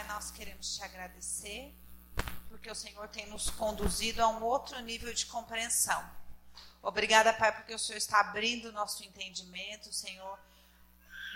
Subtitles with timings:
[0.00, 1.74] Pai, nós queremos te agradecer,
[2.48, 6.02] porque o Senhor tem nos conduzido a um outro nível de compreensão.
[6.80, 10.38] Obrigada, Pai, porque o Senhor está abrindo o nosso entendimento, Senhor,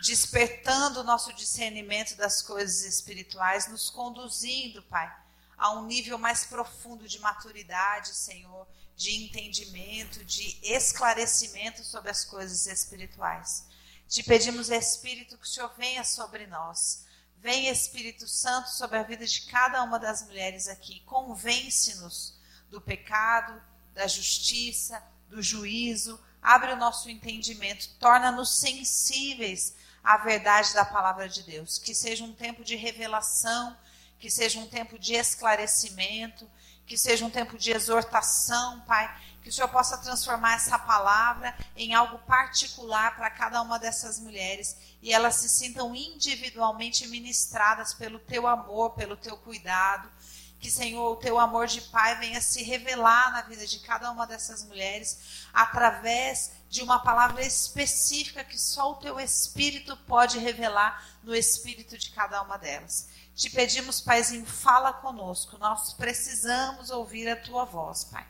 [0.03, 5.15] despertando o nosso discernimento das coisas espirituais, nos conduzindo, Pai,
[5.59, 12.67] a um nível mais profundo de maturidade, Senhor, de entendimento, de esclarecimento sobre as coisas
[12.67, 13.67] espirituais.
[14.09, 17.05] Te pedimos, Espírito, que o Senhor venha sobre nós.
[17.45, 21.01] Vem, Espírito Santo, sobre a vida de cada uma das mulheres aqui.
[21.01, 22.41] Convence-nos
[22.71, 23.61] do pecado,
[23.93, 26.19] da justiça, do juízo.
[26.41, 31.77] Abre o nosso entendimento, torna-nos sensíveis à verdade da palavra de Deus.
[31.77, 33.77] Que seja um tempo de revelação,
[34.19, 36.51] que seja um tempo de esclarecimento,
[36.87, 41.93] que seja um tempo de exortação, Pai, que o Senhor possa transformar essa palavra em
[41.93, 48.47] algo particular para cada uma dessas mulheres e elas se sintam individualmente ministradas pelo teu
[48.47, 50.11] amor, pelo teu cuidado.
[50.59, 54.27] Que, Senhor, o teu amor de Pai venha se revelar na vida de cada uma
[54.27, 61.37] dessas mulheres através de uma palavra específica que só o teu Espírito pode revelar no
[61.37, 63.11] espírito de cada uma delas.
[63.35, 65.59] Te pedimos, Paizinho, fala conosco.
[65.59, 68.27] Nós precisamos ouvir a tua voz, Pai.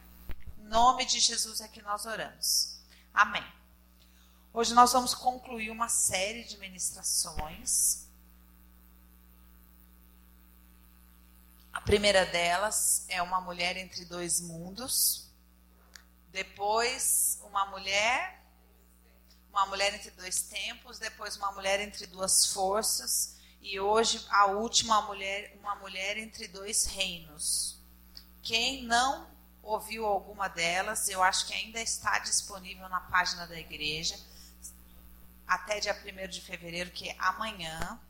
[0.65, 2.79] Nome de Jesus é que nós oramos.
[3.13, 3.45] Amém.
[4.53, 8.09] Hoje nós vamos concluir uma série de ministrações.
[11.73, 15.29] A primeira delas é uma mulher entre dois mundos.
[16.33, 18.43] Depois, uma mulher,
[19.51, 20.99] uma mulher entre dois tempos.
[20.99, 26.87] Depois, uma mulher entre duas forças e hoje a última mulher, uma mulher entre dois
[26.87, 27.79] reinos.
[28.43, 29.34] Quem não
[29.65, 34.19] ouviu alguma delas, eu acho que ainda está disponível na página da igreja
[35.47, 38.01] até dia 1 de fevereiro, que é amanhã.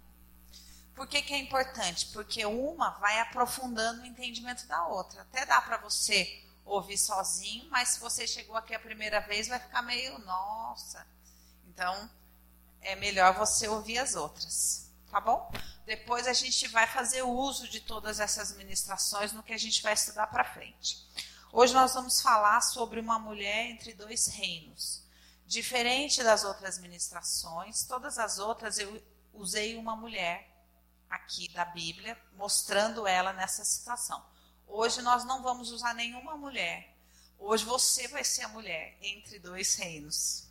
[0.95, 2.07] Por que, que é importante?
[2.07, 5.23] Porque uma vai aprofundando o entendimento da outra.
[5.23, 9.59] Até dá para você ouvir sozinho, mas se você chegou aqui a primeira vez, vai
[9.59, 11.05] ficar meio, nossa.
[11.67, 12.09] Então,
[12.81, 15.48] é melhor você ouvir as outras tá bom?
[15.87, 19.93] Depois a gente vai fazer uso de todas essas ministrações no que a gente vai
[19.93, 20.98] estudar para frente.
[21.57, 25.05] Hoje nós vamos falar sobre uma mulher entre dois reinos.
[25.47, 29.01] Diferente das outras ministrações, todas as outras eu
[29.33, 30.53] usei uma mulher
[31.09, 34.20] aqui da Bíblia, mostrando ela nessa situação.
[34.67, 36.93] Hoje nós não vamos usar nenhuma mulher.
[37.39, 40.48] Hoje você vai ser a mulher entre dois reinos.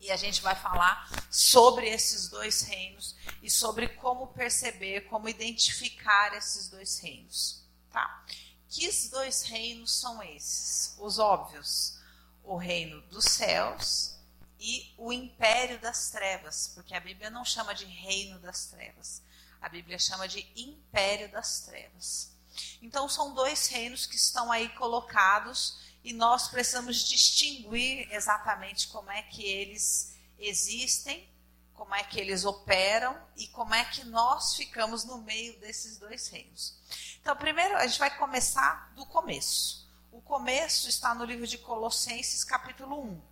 [0.00, 6.34] E a gente vai falar sobre esses dois reinos e sobre como perceber, como identificar
[6.38, 7.66] esses dois reinos.
[7.90, 8.24] Tá?
[8.68, 10.94] Que dois reinos são esses?
[10.98, 11.98] Os óbvios:
[12.42, 14.16] o reino dos céus
[14.58, 19.22] e o império das trevas, porque a Bíblia não chama de reino das trevas,
[19.60, 22.34] a Bíblia chama de império das trevas.
[22.80, 29.22] Então, são dois reinos que estão aí colocados e nós precisamos distinguir exatamente como é
[29.22, 31.28] que eles existem,
[31.76, 36.28] como é que eles operam e como é que nós ficamos no meio desses dois
[36.28, 36.78] reinos.
[37.20, 39.88] Então, primeiro a gente vai começar do começo.
[40.10, 43.22] O começo está no livro de Colossenses, capítulo 1.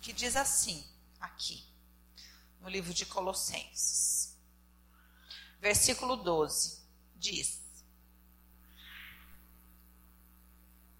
[0.00, 0.88] Que diz assim,
[1.20, 1.66] aqui,
[2.60, 4.18] no livro de Colossenses
[5.60, 6.80] versículo 12,
[7.16, 7.57] diz: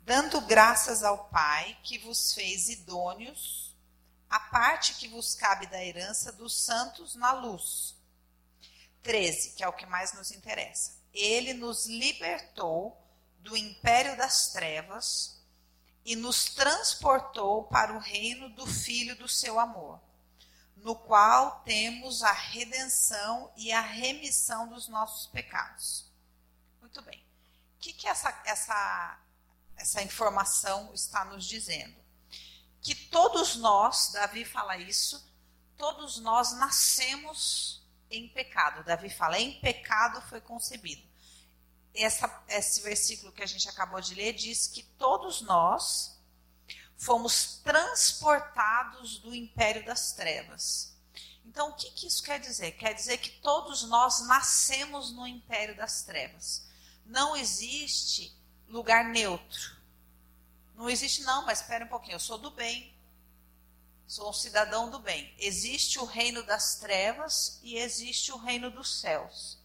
[0.09, 3.77] Dando graças ao Pai que vos fez idôneos,
[4.31, 7.95] a parte que vos cabe da herança dos santos na luz.
[9.03, 10.97] 13, que é o que mais nos interessa.
[11.13, 12.97] Ele nos libertou
[13.41, 15.45] do império das trevas
[16.07, 20.01] e nos transportou para o reino do Filho do seu amor
[20.77, 26.11] no qual temos a redenção e a remissão dos nossos pecados.
[26.81, 27.19] Muito bem.
[27.77, 29.19] O que, que essa, essa,
[29.79, 31.97] essa informação está nos dizendo?
[32.83, 35.27] Que todos nós, Davi fala isso,
[35.77, 38.85] todos nós nascemos em pecado.
[38.85, 41.07] Davi fala, em pecado foi concebido.
[41.95, 46.19] Essa, esse versículo que a gente acabou de ler diz que todos nós
[46.97, 50.97] fomos transportados do império das trevas.
[51.45, 52.73] Então, o que, que isso quer dizer?
[52.73, 56.69] Quer dizer que todos nós nascemos no império das trevas.
[57.07, 58.38] Não existe
[58.69, 59.77] lugar neutro.
[60.75, 62.95] Não existe, não, mas espera um pouquinho, eu sou do bem.
[64.07, 65.35] Sou um cidadão do bem.
[65.39, 69.59] Existe o reino das trevas e existe o reino dos céus.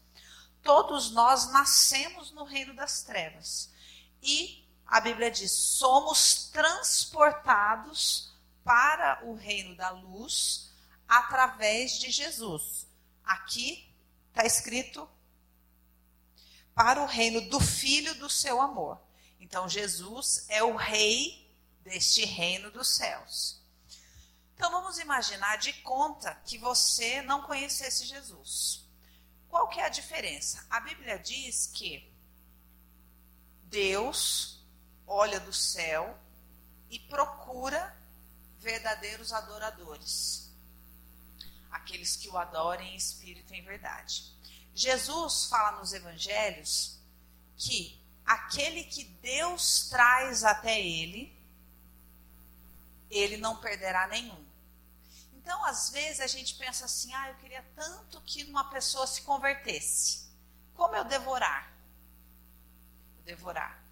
[0.62, 3.70] Todos nós nascemos no reino das trevas.
[4.22, 10.70] E a Bíblia diz: somos transportados para o reino da luz
[11.08, 12.86] através de Jesus.
[13.24, 13.90] Aqui
[14.28, 15.08] está escrito
[16.74, 19.00] para o reino do Filho do seu amor.
[19.40, 21.48] Então, Jesus é o rei
[21.82, 23.60] deste reino dos céus.
[24.56, 28.84] Então, vamos imaginar de conta que você não conhecesse Jesus.
[29.48, 30.66] Qual que é a diferença?
[30.68, 32.10] A Bíblia diz que
[33.64, 34.60] Deus
[35.06, 36.18] olha do céu
[36.90, 37.94] e procura
[38.58, 40.50] verdadeiros adoradores.
[41.70, 44.32] Aqueles que o adorem em espírito e em verdade.
[44.74, 46.98] Jesus fala nos evangelhos
[47.56, 51.32] que aquele que Deus traz até ele,
[53.10, 54.44] ele não perderá nenhum.
[55.32, 59.22] Então, às vezes, a gente pensa assim: ah, eu queria tanto que uma pessoa se
[59.22, 60.24] convertesse.
[60.74, 61.72] Como eu devorar?
[63.24, 63.82] Devorar.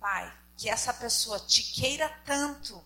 [0.00, 2.84] Pai, que essa pessoa te queira tanto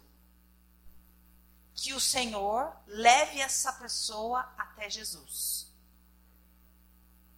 [1.75, 5.66] que o Senhor leve essa pessoa até Jesus.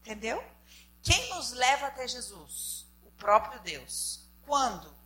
[0.09, 0.43] Entendeu?
[1.03, 2.87] Quem nos leva até Jesus?
[3.05, 4.27] O próprio Deus.
[4.47, 4.97] Quando?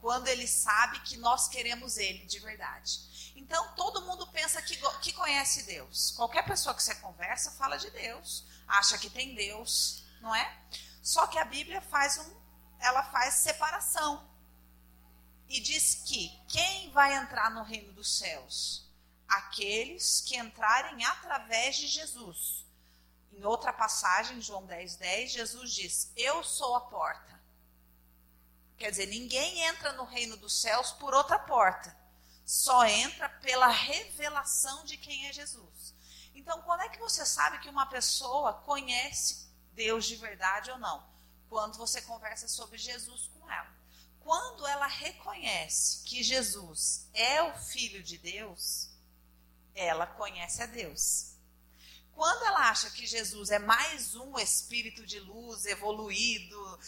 [0.00, 3.34] Quando ele sabe que nós queremos ele de verdade.
[3.36, 6.12] Então, todo mundo pensa que, que conhece Deus.
[6.12, 10.58] Qualquer pessoa que você conversa fala de Deus, acha que tem Deus, não é?
[11.02, 12.34] Só que a Bíblia faz um,
[12.80, 14.26] ela faz separação
[15.50, 18.88] e diz que quem vai entrar no reino dos céus?
[19.28, 22.65] Aqueles que entrarem através de Jesus.
[23.32, 27.40] Em outra passagem, João 10, 10, Jesus diz: Eu sou a porta.
[28.78, 31.96] Quer dizer, ninguém entra no reino dos céus por outra porta.
[32.44, 35.94] Só entra pela revelação de quem é Jesus.
[36.34, 41.08] Então, quando é que você sabe que uma pessoa conhece Deus de verdade ou não?
[41.48, 43.76] Quando você conversa sobre Jesus com ela
[44.26, 48.90] quando ela reconhece que Jesus é o Filho de Deus,
[49.72, 51.35] ela conhece a Deus.
[52.16, 56.80] Quando ela acha que Jesus é mais um espírito de luz evoluído,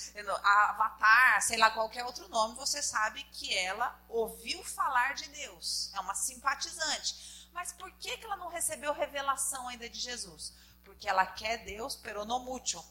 [0.43, 5.93] avatar, sei lá qualquer outro nome, você sabe que ela ouviu falar de Deus.
[5.95, 7.49] É uma simpatizante.
[7.53, 10.53] Mas por que, que ela não recebeu revelação ainda de Jesus?
[10.85, 12.83] Porque ela quer Deus peronomútil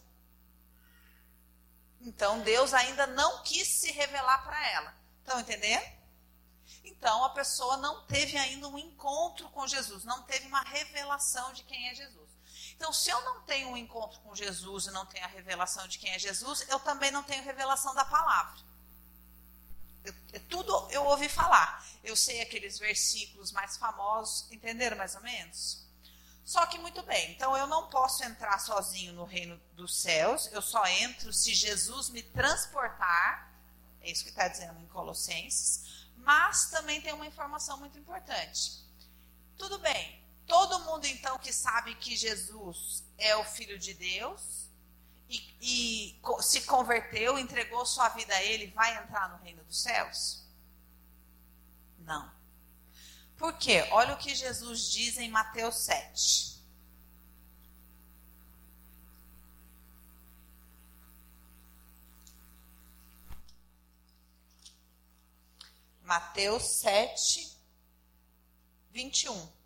[2.01, 4.95] então Deus ainda não quis se revelar para ela.
[5.19, 5.98] Estão entendendo?
[6.84, 11.63] Então a pessoa não teve ainda um encontro com Jesus, não teve uma revelação de
[11.63, 12.26] quem é Jesus.
[12.77, 15.97] Então, se eu não tenho um encontro com Jesus e não tenho a revelação de
[15.97, 18.56] quem é Jesus, eu também não tenho revelação da palavra.
[20.06, 21.83] Eu, eu, tudo eu ouvi falar.
[22.03, 25.88] Eu sei aqueles versículos mais famosos, entenderam mais ou menos?
[26.45, 30.62] Só que muito bem, então eu não posso entrar sozinho no reino dos céus, eu
[30.62, 33.51] só entro se Jesus me transportar,
[34.00, 38.81] é isso que está dizendo em Colossenses, mas também tem uma informação muito importante.
[39.57, 40.16] Tudo bem,
[40.47, 44.69] todo mundo então que sabe que Jesus é o Filho de Deus
[45.29, 50.45] e, e se converteu, entregou sua vida a Ele, vai entrar no reino dos céus?
[51.99, 52.31] Não.
[53.38, 53.88] Por quê?
[53.91, 56.57] Olha o que Jesus diz em Mateus 7.
[66.03, 67.57] Mateus 7,
[68.91, 69.56] 21.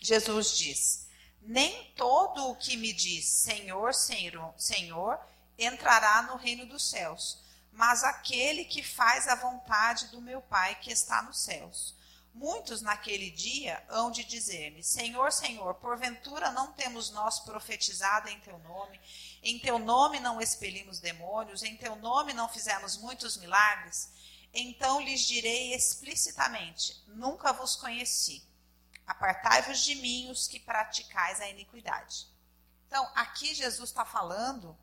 [0.00, 1.08] Jesus diz:
[1.40, 5.20] Nem todo o que me diz Senhor, Senhor, Senhor
[5.58, 7.38] entrará no reino dos céus
[7.72, 11.94] mas aquele que faz a vontade do meu Pai que está nos céus.
[12.32, 18.58] Muitos naquele dia hão de dizer-me: Senhor, Senhor, porventura não temos nós profetizado em teu
[18.58, 19.00] nome?
[19.42, 21.62] Em teu nome não expelimos demônios?
[21.62, 24.12] Em teu nome não fizemos muitos milagres?
[24.52, 28.44] Então lhes direi explicitamente: Nunca vos conheci.
[29.10, 32.28] Apartai-vos de mim, os que praticais a iniquidade.
[32.86, 34.78] Então, aqui Jesus está falando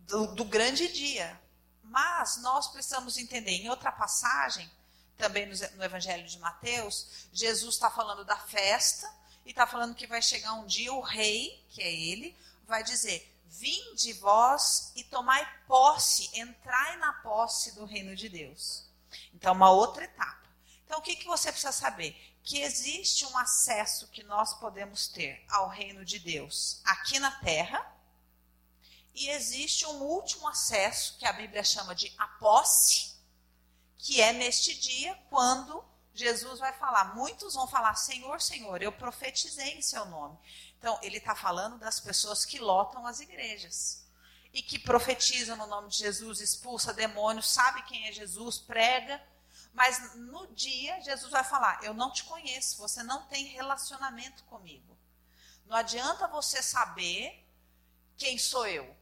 [0.00, 1.40] do, do grande dia.
[1.82, 4.70] Mas nós precisamos entender, em outra passagem,
[5.16, 9.10] também no, Evangelho de Mateus, Jesus está falando da festa
[9.46, 13.34] e está falando que vai chegar um dia o rei, que é ele, vai dizer:
[13.46, 18.86] Vinde vós e tomai posse, entrai na posse do reino de Deus.
[19.32, 20.42] Então, uma outra etapa.
[20.84, 22.31] Então, o que, que você precisa saber?
[22.42, 27.92] Que existe um acesso que nós podemos ter ao reino de Deus aqui na terra
[29.14, 33.14] e existe um último acesso, que a Bíblia chama de a posse,
[33.98, 35.84] que é neste dia, quando
[36.14, 37.14] Jesus vai falar.
[37.14, 40.38] Muitos vão falar: Senhor, Senhor, eu profetizei em seu nome.
[40.78, 44.04] Então, ele está falando das pessoas que lotam as igrejas
[44.52, 49.22] e que profetizam no nome de Jesus, expulsa demônios, sabe quem é Jesus, prega.
[49.72, 54.96] Mas no dia, Jesus vai falar: Eu não te conheço, você não tem relacionamento comigo.
[55.66, 57.46] Não adianta você saber
[58.16, 58.96] quem sou eu.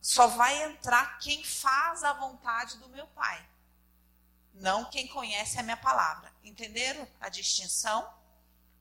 [0.00, 3.46] Só vai entrar quem faz a vontade do meu Pai,
[4.54, 6.32] não quem conhece a minha palavra.
[6.42, 8.18] Entenderam a distinção?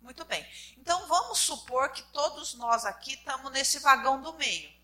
[0.01, 0.47] Muito bem.
[0.77, 4.78] Então vamos supor que todos nós aqui estamos nesse vagão do meio.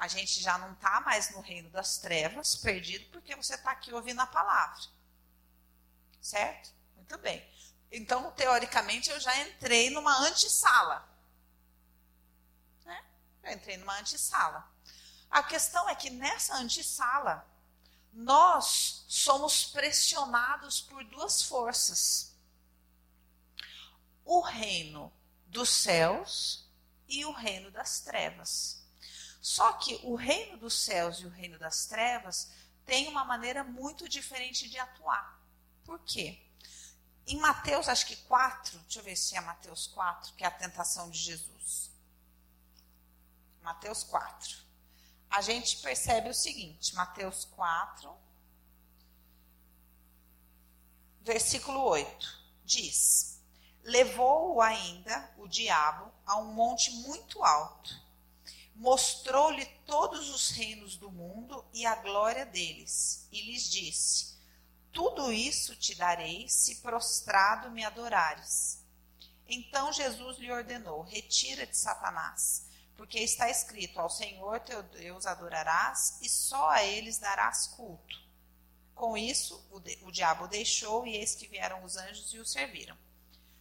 [0.00, 3.92] A gente já não está mais no reino das trevas, perdido, porque você está aqui
[3.92, 4.80] ouvindo a palavra.
[6.22, 6.72] Certo?
[6.96, 7.46] Muito bem.
[7.92, 11.06] Então, teoricamente, eu já entrei numa antessala.
[12.82, 13.04] Né?
[13.42, 14.66] Eu entrei numa antessala.
[15.30, 17.46] A questão é que nessa antessala,
[18.10, 22.34] nós somos pressionados por duas forças:
[24.24, 25.12] o reino
[25.46, 26.66] dos céus
[27.06, 28.79] e o reino das trevas.
[29.40, 32.50] Só que o reino dos céus e o reino das trevas
[32.84, 35.40] tem uma maneira muito diferente de atuar.
[35.84, 36.38] Por quê?
[37.26, 40.50] Em Mateus, acho que 4, deixa eu ver se é Mateus 4, que é a
[40.50, 41.90] tentação de Jesus.
[43.62, 44.58] Mateus 4.
[45.30, 48.14] A gente percebe o seguinte, Mateus 4,
[51.20, 53.40] versículo 8, diz:
[53.84, 58.09] Levou-o ainda, o diabo, a um monte muito alto
[58.80, 64.38] mostrou-lhe todos os reinos do mundo e a glória deles, e lhes disse:
[64.90, 68.82] Tudo isso te darei se prostrado me adorares.
[69.46, 76.28] Então Jesus lhe ordenou: Retira-te, Satanás, porque está escrito: Ao Senhor teu Deus adorarás e
[76.30, 78.18] só a eles darás culto.
[78.94, 82.46] Com isso, o, de, o diabo deixou e eis que vieram os anjos e o
[82.46, 82.96] serviram.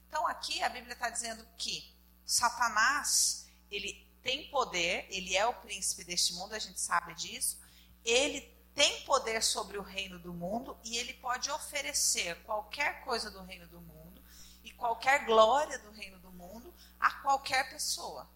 [0.07, 1.93] Então aqui a Bíblia está dizendo que
[2.25, 7.59] Satanás ele tem poder, ele é o príncipe deste mundo, a gente sabe disso.
[8.03, 8.41] Ele
[8.73, 13.67] tem poder sobre o reino do mundo e ele pode oferecer qualquer coisa do reino
[13.67, 14.23] do mundo
[14.63, 18.29] e qualquer glória do reino do mundo a qualquer pessoa.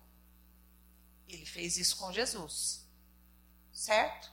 [1.27, 2.85] Ele fez isso com Jesus.
[3.71, 4.31] Certo?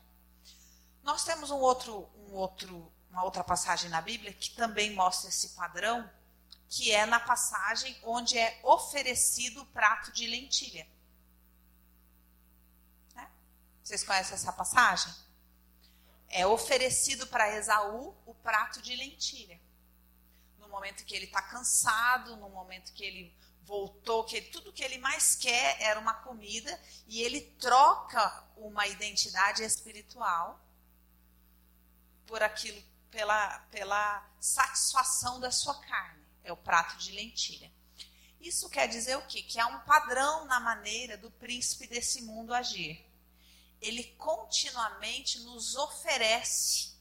[1.02, 5.50] Nós temos um outro, um outro, uma outra passagem na Bíblia que também mostra esse
[5.50, 6.08] padrão,
[6.68, 10.86] que é na passagem onde é oferecido o prato de lentilha.
[13.82, 15.12] Vocês conhecem essa passagem?
[16.28, 19.60] É oferecido para Esaú o prato de lentilha.
[20.58, 24.82] No momento que ele está cansado, no momento que ele voltou, que ele, tudo que
[24.82, 30.60] ele mais quer era uma comida, e ele troca uma identidade espiritual
[32.26, 36.24] por aquilo, pela, pela satisfação da sua carne.
[36.44, 37.70] É o prato de lentilha.
[38.40, 39.42] Isso quer dizer o quê?
[39.42, 43.09] Que há um padrão na maneira do príncipe desse mundo agir
[43.80, 46.94] ele continuamente nos oferece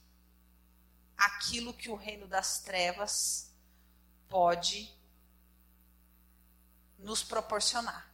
[1.18, 3.54] aquilo que o reino das trevas
[4.30, 4.94] pode
[6.98, 8.10] nos proporcionar.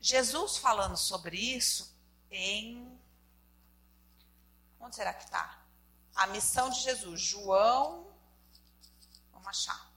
[0.00, 1.96] Jesus falando sobre isso
[2.30, 3.00] em.
[4.78, 5.64] Onde será que está?
[6.14, 7.20] A missão de Jesus.
[7.20, 8.12] João.
[9.32, 9.90] Vamos achar.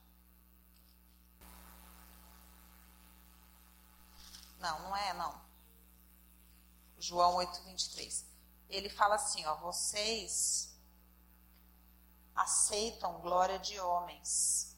[4.59, 5.48] Não, não é, não.
[6.99, 8.25] João 8:23.
[8.69, 10.77] Ele fala assim, ó, vocês
[12.35, 14.77] aceitam glória de homens.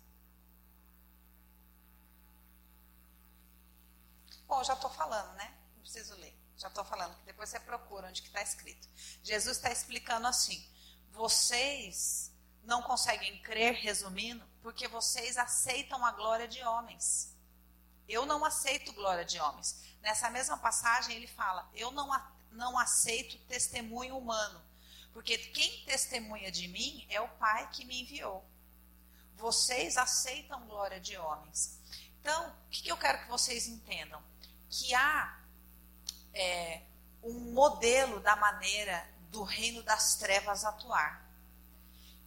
[4.47, 5.57] Bom, já estou falando, né?
[5.75, 6.37] Não preciso ler.
[6.57, 8.87] Já estou falando, que depois você procura onde que está escrito.
[9.23, 10.63] Jesus está explicando assim:
[11.09, 12.31] vocês
[12.63, 17.35] não conseguem crer, resumindo, porque vocês aceitam a glória de homens.
[18.07, 19.90] Eu não aceito glória de homens.
[20.01, 22.09] Nessa mesma passagem, ele fala: Eu não,
[22.51, 24.61] não aceito testemunho humano,
[25.13, 28.45] porque quem testemunha de mim é o Pai que me enviou.
[29.37, 31.79] Vocês aceitam glória de homens.
[32.19, 34.21] Então, o que, eu quero que vocês entendam?
[34.69, 35.39] Que há
[36.33, 36.81] é,
[37.23, 41.27] um modelo da maneira do reino das trevas atuar,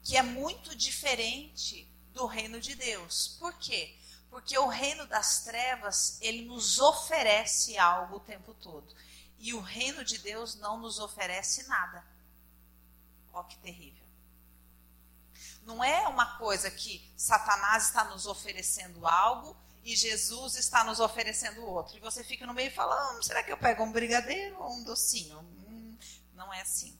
[0.02, 3.36] que é muito diferente do reino de Deus.
[3.38, 3.96] Por quê?
[4.34, 8.92] Porque o reino das trevas, ele nos oferece algo o tempo todo.
[9.38, 12.04] E o reino de Deus não nos oferece nada.
[13.32, 14.04] Ó, que terrível.
[15.62, 21.64] Não é uma coisa que Satanás está nos oferecendo algo e Jesus está nos oferecendo
[21.64, 21.96] outro.
[21.96, 24.72] E você fica no meio e fala: hum, será que eu pego um brigadeiro ou
[24.72, 25.38] um docinho?
[25.38, 25.96] Hum,
[26.32, 26.98] não é assim.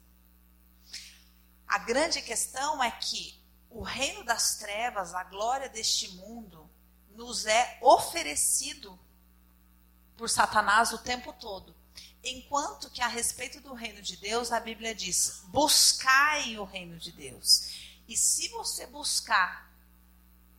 [1.67, 6.64] A grande questão é que o reino das trevas, a glória deste mundo,
[7.15, 8.99] nos é oferecido
[10.17, 11.75] por Satanás o tempo todo.
[12.23, 17.13] Enquanto que a respeito do reino de Deus, a Bíblia diz: buscai o reino de
[17.13, 17.95] Deus.
[18.09, 19.71] E se você buscar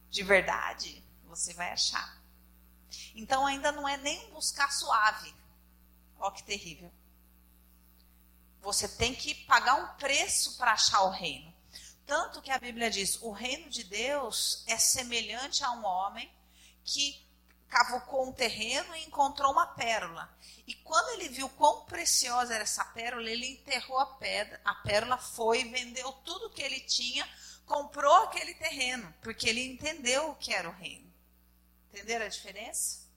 [0.09, 2.21] de verdade, você vai achar.
[3.15, 5.33] Então ainda não é nem buscar suave.
[6.19, 6.91] Ó que terrível.
[8.61, 11.53] Você tem que pagar um preço para achar o reino.
[12.05, 16.31] Tanto que a Bíblia diz: o reino de Deus é semelhante a um homem
[16.85, 17.25] que
[17.67, 20.33] cavucou um terreno e encontrou uma pérola.
[20.65, 25.17] E quando ele viu quão preciosa era essa pérola, ele enterrou a pedra, a pérola
[25.17, 27.27] foi, vendeu tudo que ele tinha,
[27.65, 31.11] comprou aquele terreno, porque ele entendeu o que era o reino.
[31.89, 33.09] Entenderam a diferença?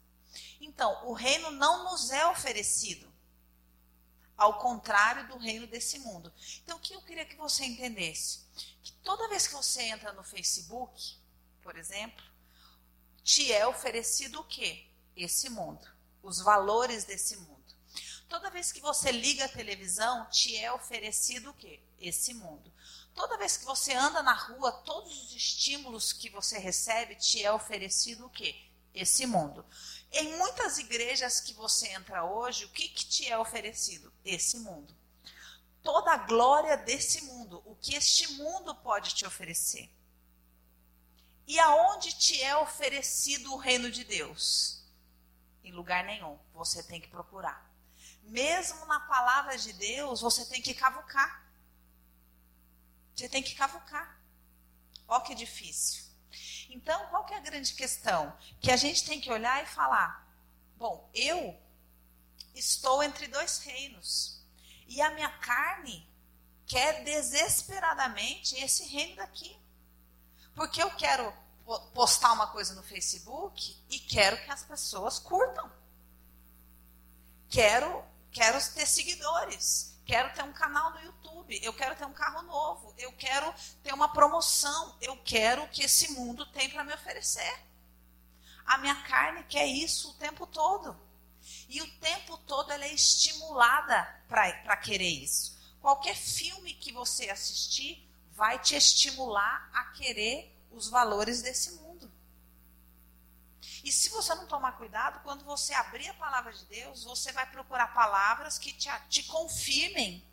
[0.60, 3.06] Então, o reino não nos é oferecido,
[4.36, 6.32] ao contrário do reino desse mundo.
[6.62, 8.40] Então, o que eu queria que você entendesse?
[8.82, 11.16] Que toda vez que você entra no Facebook,
[11.62, 12.24] por exemplo,
[13.28, 14.86] te é oferecido o quê?
[15.14, 15.86] Esse mundo,
[16.22, 17.76] os valores desse mundo.
[18.26, 21.78] Toda vez que você liga a televisão, te é oferecido o quê?
[22.00, 22.72] Esse mundo.
[23.14, 27.52] Toda vez que você anda na rua, todos os estímulos que você recebe te é
[27.52, 28.56] oferecido o quê?
[28.94, 29.62] Esse mundo.
[30.10, 34.10] Em muitas igrejas que você entra hoje, o que, que te é oferecido?
[34.24, 34.96] Esse mundo.
[35.82, 39.90] Toda a glória desse mundo, o que este mundo pode te oferecer.
[41.48, 44.84] E aonde te é oferecido o reino de Deus?
[45.64, 46.38] Em lugar nenhum.
[46.52, 47.66] Você tem que procurar.
[48.24, 51.42] Mesmo na palavra de Deus, você tem que cavucar.
[53.16, 54.20] Você tem que cavucar.
[55.08, 56.04] Ó que difícil.
[56.68, 58.36] Então, qual que é a grande questão?
[58.60, 60.30] Que a gente tem que olhar e falar:
[60.76, 61.58] bom, eu
[62.54, 64.44] estou entre dois reinos.
[64.86, 66.06] E a minha carne
[66.66, 69.58] quer desesperadamente esse reino daqui.
[70.58, 71.32] Porque eu quero
[71.94, 75.70] postar uma coisa no Facebook e quero que as pessoas curtam.
[77.48, 79.96] Quero, quero ter seguidores.
[80.04, 81.60] Quero ter um canal no YouTube.
[81.62, 82.92] Eu quero ter um carro novo.
[82.98, 84.96] Eu quero ter uma promoção.
[85.00, 87.62] Eu quero o que esse mundo tem para me oferecer.
[88.66, 90.98] A minha carne quer isso o tempo todo.
[91.68, 95.56] E o tempo todo ela é estimulada para querer isso.
[95.80, 102.10] Qualquer filme que você assistir, vai te estimular a querer os valores desse mundo.
[103.82, 107.48] E se você não tomar cuidado, quando você abrir a palavra de Deus, você vai
[107.50, 110.24] procurar palavras que te, te confirmem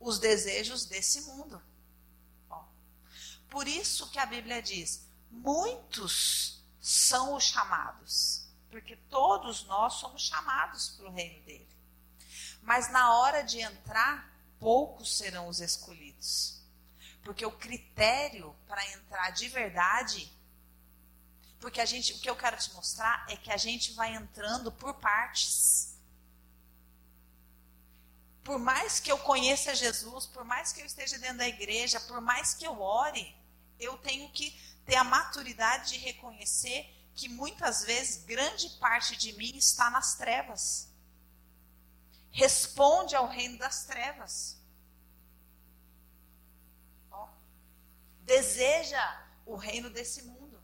[0.00, 1.62] os desejos desse mundo.
[2.50, 2.64] Ó.
[3.48, 10.90] Por isso que a Bíblia diz: muitos são os chamados, porque todos nós somos chamados
[10.90, 11.68] para o reino dele.
[12.62, 16.63] Mas na hora de entrar, poucos serão os escolhidos.
[17.24, 20.30] Porque o critério para entrar de verdade,
[21.58, 24.70] porque a gente, o que eu quero te mostrar é que a gente vai entrando
[24.70, 25.98] por partes.
[28.44, 32.20] Por mais que eu conheça Jesus, por mais que eu esteja dentro da igreja, por
[32.20, 33.34] mais que eu ore,
[33.80, 34.50] eu tenho que
[34.84, 40.92] ter a maturidade de reconhecer que muitas vezes grande parte de mim está nas trevas.
[42.30, 44.60] Responde ao reino das trevas.
[48.24, 50.62] Deseja o reino desse mundo.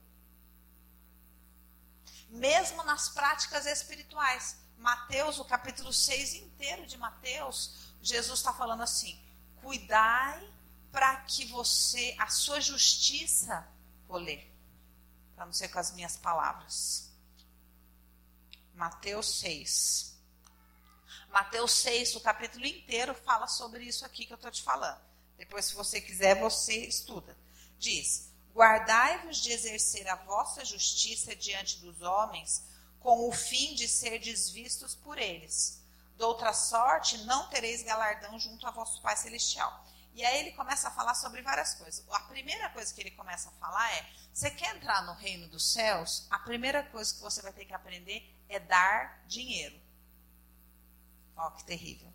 [2.29, 4.57] Mesmo nas práticas espirituais.
[4.79, 9.21] Mateus, o capítulo 6 inteiro de Mateus, Jesus está falando assim:
[9.61, 10.53] cuidai
[10.91, 13.69] para que você, a sua justiça,
[14.09, 14.51] vou ler,
[15.37, 17.11] para não ser com as minhas palavras.
[18.75, 20.19] Mateus 6.
[21.29, 25.01] Mateus 6, o capítulo inteiro, fala sobre isso aqui que eu estou te falando.
[25.37, 27.37] Depois, se você quiser, você estuda
[27.81, 32.63] diz: Guardai-vos de exercer a vossa justiça diante dos homens,
[33.01, 35.83] com o fim de ser desvistos por eles.
[36.17, 39.85] De outra sorte, não tereis galardão junto a vosso Pai Celestial.
[40.13, 42.05] E aí ele começa a falar sobre várias coisas.
[42.11, 45.73] A primeira coisa que ele começa a falar é: você quer entrar no reino dos
[45.73, 46.27] céus?
[46.31, 49.81] A primeira coisa que você vai ter que aprender é dar dinheiro.
[51.37, 52.13] Ó, que terrível.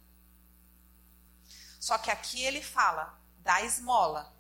[1.80, 4.35] Só que aqui ele fala: dá esmola.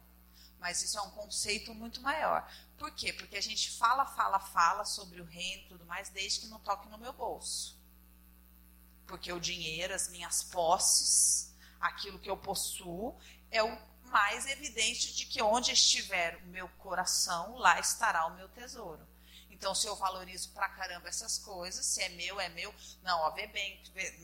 [0.65, 2.51] Mas isso é um conceito muito maior.
[2.75, 3.13] Por quê?
[3.13, 6.59] Porque a gente fala, fala, fala sobre o reino e tudo mais, desde que não
[6.59, 7.79] toque no meu bolso.
[9.05, 13.15] Porque o dinheiro, as minhas posses, aquilo que eu possuo,
[13.51, 18.49] é o mais evidente de que onde estiver o meu coração, lá estará o meu
[18.49, 19.07] tesouro.
[19.51, 22.73] Então, se eu valorizo pra caramba essas coisas, se é meu, é meu.
[23.03, 23.83] Não, ó, vê bem.
[23.93, 24.19] Vê,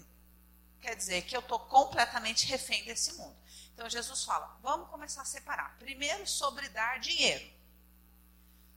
[0.82, 3.38] quer dizer que eu estou completamente refém desse mundo.
[3.74, 5.78] Então Jesus fala: vamos começar a separar.
[5.78, 7.52] Primeiro, sobre dar dinheiro.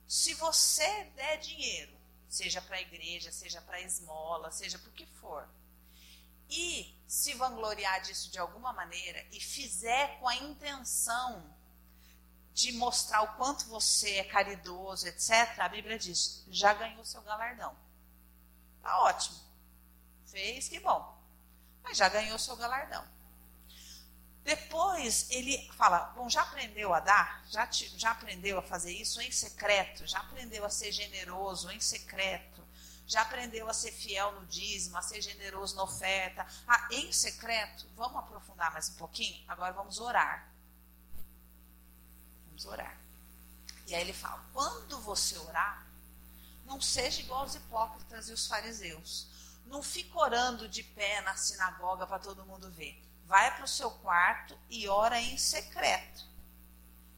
[0.06, 1.92] Se você der dinheiro,
[2.28, 5.48] seja para a igreja, seja para a esmola, seja para o que for,
[6.48, 11.54] e se vangloriar disso de alguma maneira e fizer com a intenção
[12.52, 17.76] de mostrar o quanto você é caridoso, etc., a Bíblia diz: já ganhou seu galardão.
[18.80, 19.38] Tá ótimo.
[20.26, 21.18] Fez, que bom.
[21.82, 23.04] Mas já ganhou seu galardão.
[24.44, 27.42] Depois ele fala: Bom, já aprendeu a dar?
[27.48, 30.06] Já, te, já aprendeu a fazer isso em secreto?
[30.06, 32.62] Já aprendeu a ser generoso em secreto?
[33.06, 36.46] Já aprendeu a ser fiel no dízimo, a ser generoso na oferta?
[36.68, 37.86] Ah, em secreto?
[37.96, 39.42] Vamos aprofundar mais um pouquinho?
[39.48, 40.46] Agora vamos orar.
[42.48, 42.98] Vamos orar.
[43.86, 45.86] E aí ele fala: quando você orar,
[46.66, 49.26] não seja igual aos hipócritas e os fariseus.
[49.64, 53.02] Não fique orando de pé na sinagoga para todo mundo ver.
[53.26, 56.24] Vai para o seu quarto e ora em secreto.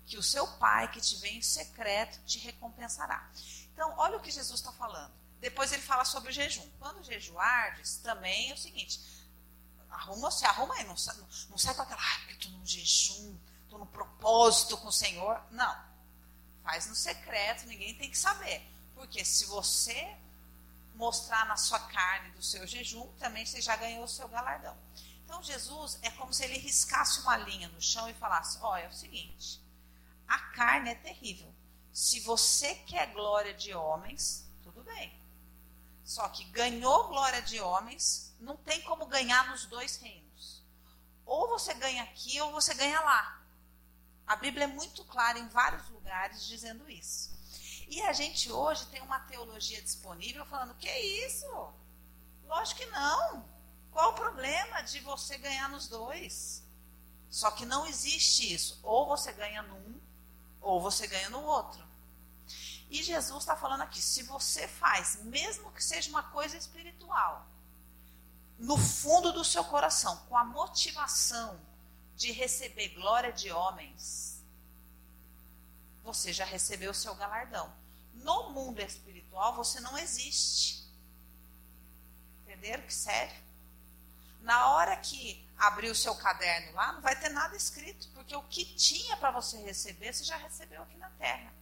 [0.07, 3.29] Que o seu pai que te vê em secreto te recompensará.
[3.73, 5.13] Então, olha o que Jesus está falando.
[5.41, 6.69] Depois ele fala sobre o jejum.
[6.79, 9.01] Quando jejuardes, também é o seguinte:
[9.91, 13.37] arruma, se arruma aí, não, não, não sai com aquela, ah, porque estou no jejum,
[13.65, 15.43] estou no propósito com o Senhor.
[15.51, 15.85] Não.
[16.63, 18.67] Faz no secreto, ninguém tem que saber.
[18.95, 20.17] Porque se você
[20.95, 24.77] mostrar na sua carne do seu jejum, também você já ganhou o seu galardão.
[25.27, 28.89] Então Jesus é como se ele riscasse uma linha no chão e falasse: Olha, é
[28.89, 29.61] o seguinte,
[30.27, 31.53] a carne é terrível.
[31.93, 35.13] Se você quer glória de homens, tudo bem.
[36.05, 40.63] Só que ganhou glória de homens, não tem como ganhar nos dois reinos.
[41.25, 43.43] Ou você ganha aqui ou você ganha lá.
[44.25, 47.37] A Bíblia é muito clara em vários lugares dizendo isso.
[47.89, 51.75] E a gente hoje tem uma teologia disponível falando: que isso?
[52.45, 53.56] Lógico que não.
[53.97, 56.63] Qual o problema de você ganhar nos dois?
[57.31, 58.79] Só que não existe isso.
[58.83, 59.99] Ou você ganha num,
[60.61, 61.83] ou você ganha no outro.
[62.91, 67.47] E Jesus está falando aqui: se você faz, mesmo que seja uma coisa espiritual,
[68.59, 71.59] no fundo do seu coração, com a motivação
[72.15, 74.45] de receber glória de homens,
[76.05, 77.73] você já recebeu o seu galardão.
[78.13, 80.87] No mundo espiritual, você não existe.
[82.43, 83.46] Entenderam que sério?
[84.47, 88.45] Na hora que abrir o seu caderno lá, não vai ter nada escrito, porque o
[88.45, 91.53] que tinha para você receber, você já recebeu aqui na terra.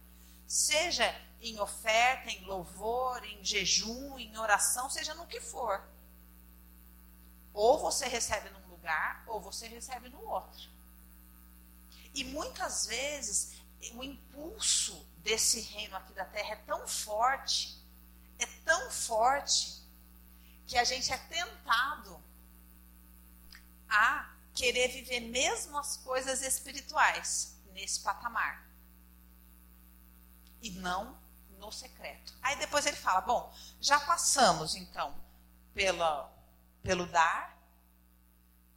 [0.47, 1.03] Seja
[1.41, 5.83] em oferta, em louvor, em jejum, em oração, seja no que for.
[7.55, 10.69] Ou você recebe num lugar, ou você recebe no outro.
[12.13, 13.53] E muitas vezes
[13.95, 17.83] o impulso desse reino aqui da terra é tão forte,
[18.37, 19.83] é tão forte,
[20.67, 22.23] que a gente é tentado
[23.89, 28.67] a querer viver mesmo as coisas espirituais nesse patamar.
[30.61, 31.17] E não
[31.59, 32.33] no secreto.
[32.41, 35.15] Aí depois ele fala: bom, já passamos então
[35.73, 36.31] pela,
[36.81, 37.57] pelo dar,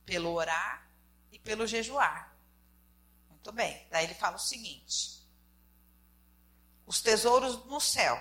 [0.04, 0.86] pelo orar
[1.30, 2.36] e pelo jejuar.
[3.30, 3.86] Muito bem.
[3.90, 5.26] Daí ele fala o seguinte:
[6.86, 8.18] os tesouros no céu.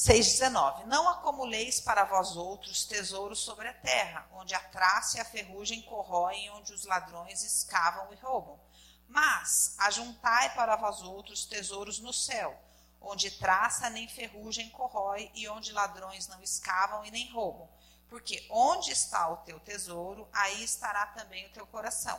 [0.00, 0.86] 6,19.
[0.86, 5.82] Não acumuleis para vós outros tesouros sobre a terra, onde a traça e a ferrugem
[5.82, 8.58] corroem, onde os ladrões escavam e roubam.
[9.06, 12.58] Mas ajuntai para vós outros tesouros no céu,
[12.98, 17.68] onde traça nem ferrugem corrói, e onde ladrões não escavam e nem roubam.
[18.08, 22.18] Porque onde está o teu tesouro, aí estará também o teu coração.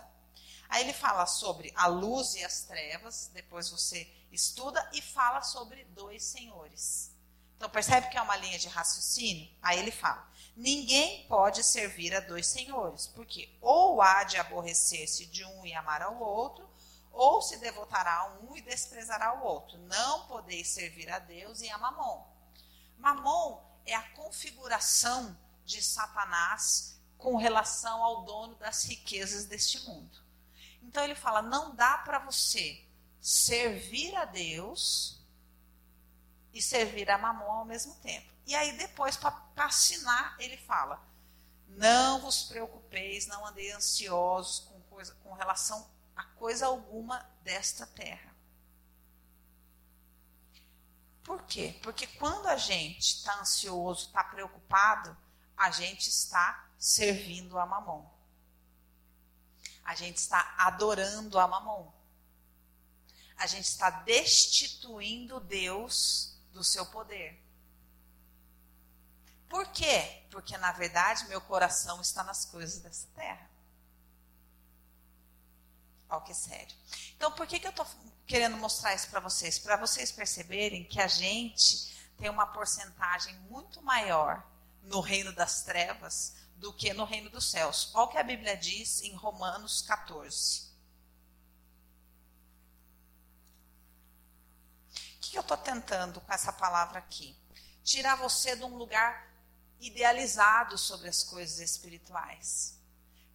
[0.70, 5.84] Aí ele fala sobre a luz e as trevas, depois você estuda e fala sobre
[5.86, 7.12] dois senhores.
[7.62, 9.48] Então percebe que é uma linha de raciocínio?
[9.62, 15.46] Aí ele fala: ninguém pode servir a dois senhores, porque ou há de aborrecer-se de
[15.46, 16.68] um e amar ao outro,
[17.12, 19.78] ou se devotará a um e desprezará o outro.
[19.78, 22.26] Não podeis servir a Deus e a Mamon.
[22.98, 30.18] Mamon é a configuração de Satanás com relação ao dono das riquezas deste mundo.
[30.82, 32.84] Então ele fala: não dá para você
[33.22, 35.21] servir a Deus
[36.54, 38.32] e servir a Mamon ao mesmo tempo.
[38.46, 41.02] E aí depois, para assinar, ele fala:
[41.68, 48.32] não vos preocupeis, não andei ansiosos com, coisa, com relação a coisa alguma desta terra.
[51.24, 51.80] Por quê?
[51.84, 55.16] Porque quando a gente está ansioso, está preocupado,
[55.56, 58.22] a gente está servindo a Mamon
[59.84, 61.92] a gente está adorando a Mamon.
[63.38, 67.42] A gente está destituindo Deus do seu poder.
[69.50, 70.24] Por quê?
[70.32, 73.50] Porque, na verdade, meu coração está nas coisas dessa terra.
[76.10, 76.76] Olha que sério.
[77.16, 77.86] Então, por que, que eu estou
[78.26, 79.60] querendo mostrar isso para vocês?
[79.60, 84.46] Para vocês perceberem que a gente tem uma porcentagem muito maior
[84.84, 87.92] no reino das trevas do que no reino dos céus.
[87.94, 90.71] Olha o que a Bíblia diz em Romanos 14.
[95.38, 97.38] Eu estou tentando com essa palavra aqui?
[97.84, 99.32] Tirar você de um lugar
[99.80, 102.80] idealizado sobre as coisas espirituais.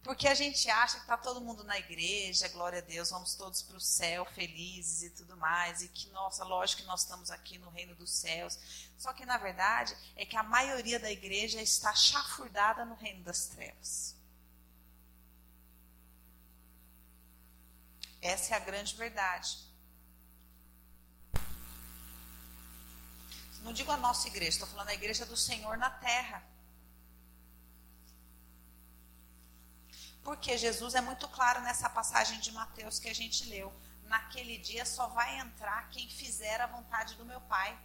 [0.07, 3.61] Porque a gente acha que está todo mundo na igreja, glória a Deus, vamos todos
[3.61, 5.81] para o céu felizes e tudo mais.
[5.81, 8.57] E que, nossa, lógico que nós estamos aqui no reino dos céus.
[8.97, 13.47] Só que, na verdade, é que a maioria da igreja está chafurdada no reino das
[13.47, 14.15] trevas.
[18.21, 19.66] Essa é a grande verdade.
[23.61, 26.43] Não digo a nossa igreja, estou falando a igreja do Senhor na terra.
[30.23, 33.73] Porque Jesus é muito claro nessa passagem de Mateus que a gente leu.
[34.03, 37.77] Naquele dia só vai entrar quem fizer a vontade do meu Pai.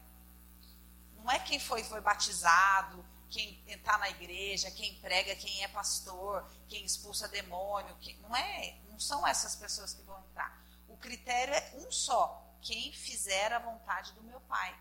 [1.16, 6.46] Não é quem foi, foi batizado, quem está na igreja, quem prega, quem é pastor,
[6.68, 7.96] quem expulsa demônio.
[8.00, 10.60] Quem, não é, não são essas pessoas que vão entrar.
[10.88, 14.78] O critério é um só: quem fizer a vontade do meu Pai.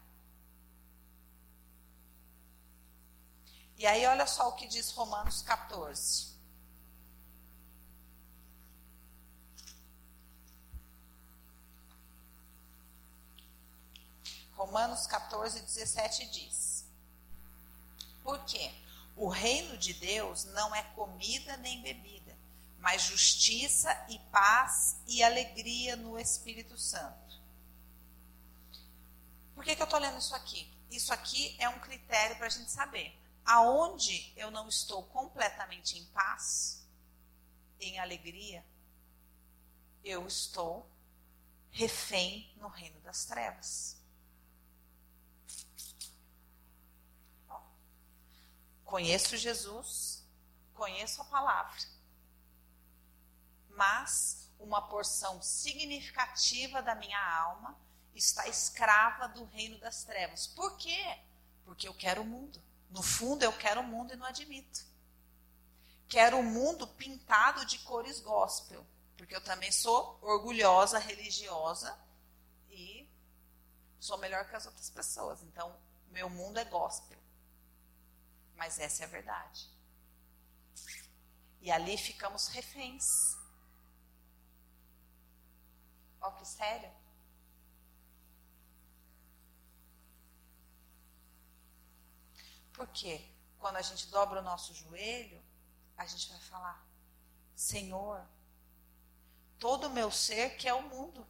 [3.82, 6.36] E aí, olha só o que diz Romanos 14.
[14.54, 16.86] Romanos 14, 17 diz:
[18.24, 18.72] Porque
[19.16, 22.38] o reino de Deus não é comida nem bebida,
[22.78, 27.42] mas justiça e paz e alegria no Espírito Santo.
[29.56, 30.72] Por que, que eu estou lendo isso aqui?
[30.92, 33.20] Isso aqui é um critério para a gente saber.
[33.46, 36.88] Aonde eu não estou completamente em paz,
[37.80, 38.66] em alegria,
[40.04, 40.90] eu estou
[41.72, 44.00] refém no reino das trevas.
[48.84, 50.28] Conheço Jesus,
[50.74, 51.80] conheço a palavra,
[53.70, 57.80] mas uma porção significativa da minha alma
[58.14, 60.46] está escrava do reino das trevas.
[60.48, 61.20] Por quê?
[61.64, 62.62] Porque eu quero o mundo.
[62.92, 64.86] No fundo, eu quero o mundo e não admito.
[66.08, 68.86] Quero o mundo pintado de cores gospel,
[69.18, 71.98] porque eu também sou orgulhosa, religiosa
[72.70, 73.10] e
[73.98, 75.42] sou melhor que as outras pessoas.
[75.42, 75.74] Então,
[76.10, 77.18] meu mundo é gospel.
[78.56, 79.70] Mas essa é a verdade.
[81.62, 83.06] E ali ficamos reféns.
[86.20, 86.92] Ó, que sério.
[92.82, 95.40] Porque quando a gente dobra o nosso joelho,
[95.96, 96.84] a gente vai falar:
[97.56, 98.20] Senhor,
[99.60, 101.28] todo o meu ser que é o mundo.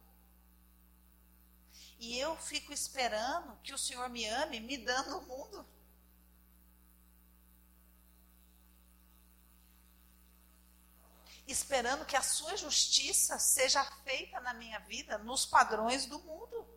[1.98, 5.66] E eu fico esperando que o Senhor me ame me dando o mundo.
[11.44, 16.71] esperando que a sua justiça seja feita na minha vida nos padrões do mundo.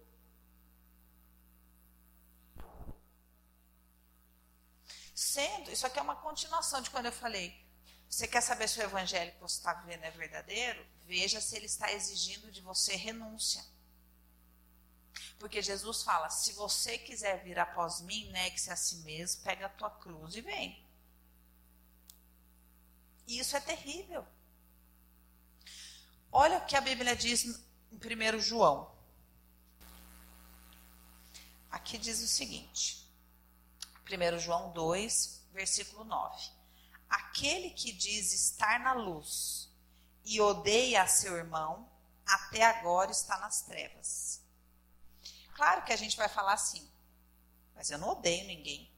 [5.15, 7.65] Sendo, isso aqui é uma continuação de quando eu falei,
[8.09, 10.85] você quer saber se o evangelho que você está vivendo é verdadeiro?
[11.05, 13.65] Veja se ele está exigindo de você renúncia.
[15.39, 19.69] Porque Jesus fala: se você quiser vir após mim, negue-se a si mesmo, pega a
[19.69, 20.85] tua cruz e vem.
[23.27, 24.25] E isso é terrível.
[26.31, 27.53] Olha o que a Bíblia diz em
[27.91, 28.93] 1 João.
[31.71, 33.04] Aqui diz o seguinte:
[34.05, 36.49] 1 João 2, versículo 9.
[37.09, 39.69] Aquele que diz estar na luz
[40.23, 41.89] e odeia a seu irmão,
[42.25, 44.41] até agora está nas trevas.
[45.55, 46.89] Claro que a gente vai falar assim,
[47.73, 48.91] mas eu não odeio ninguém.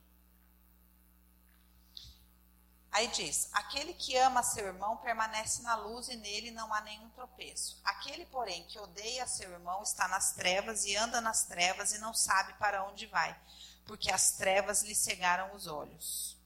[2.97, 7.09] Aí diz: aquele que ama seu irmão permanece na luz e nele não há nenhum
[7.11, 7.79] tropeço.
[7.83, 12.13] Aquele, porém, que odeia seu irmão está nas trevas e anda nas trevas e não
[12.13, 13.39] sabe para onde vai,
[13.87, 16.37] porque as trevas lhe cegaram os olhos.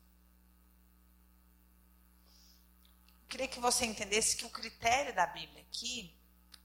[3.23, 6.15] Eu queria que você entendesse que o critério da Bíblia aqui,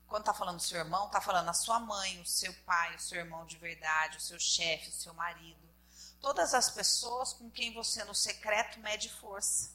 [0.07, 3.01] quando está falando do seu irmão, está falando a sua mãe, o seu pai, o
[3.01, 5.67] seu irmão de verdade, o seu chefe, o seu marido.
[6.21, 9.75] Todas as pessoas com quem você no secreto mede força.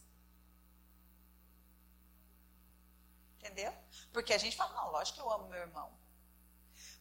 [3.40, 3.74] Entendeu?
[4.14, 5.92] Porque a gente fala, não, lógico que eu amo meu irmão.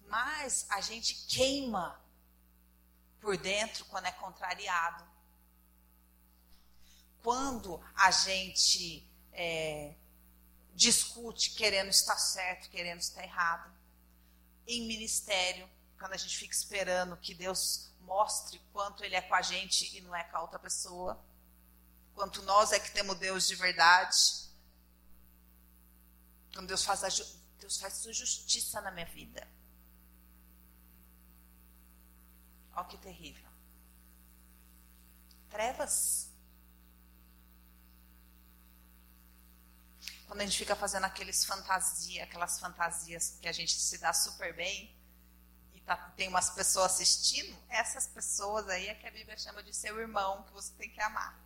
[0.06, 2.00] Mas a gente queima
[3.20, 5.04] por dentro quando é contrariado.
[7.22, 9.94] Quando a gente é,
[10.74, 13.70] discute querendo estar certo, querendo estar errado.
[14.66, 19.42] Em ministério, quando a gente fica esperando que Deus mostre quanto Ele é com a
[19.42, 21.22] gente e não é com a outra pessoa.
[22.14, 24.50] Quanto nós é que temos Deus de verdade.
[26.54, 27.08] Quando Deus faz, a
[27.58, 29.46] Deus faz justiça na minha vida.
[32.90, 33.48] Que terrível.
[35.48, 36.30] Trevas.
[40.26, 44.54] Quando a gente fica fazendo aqueles fantasia, aquelas fantasias que a gente se dá super
[44.54, 44.94] bem,
[45.74, 49.74] e tá, tem umas pessoas assistindo, essas pessoas aí é que a Bíblia chama de
[49.74, 51.38] seu irmão, que você tem que amar.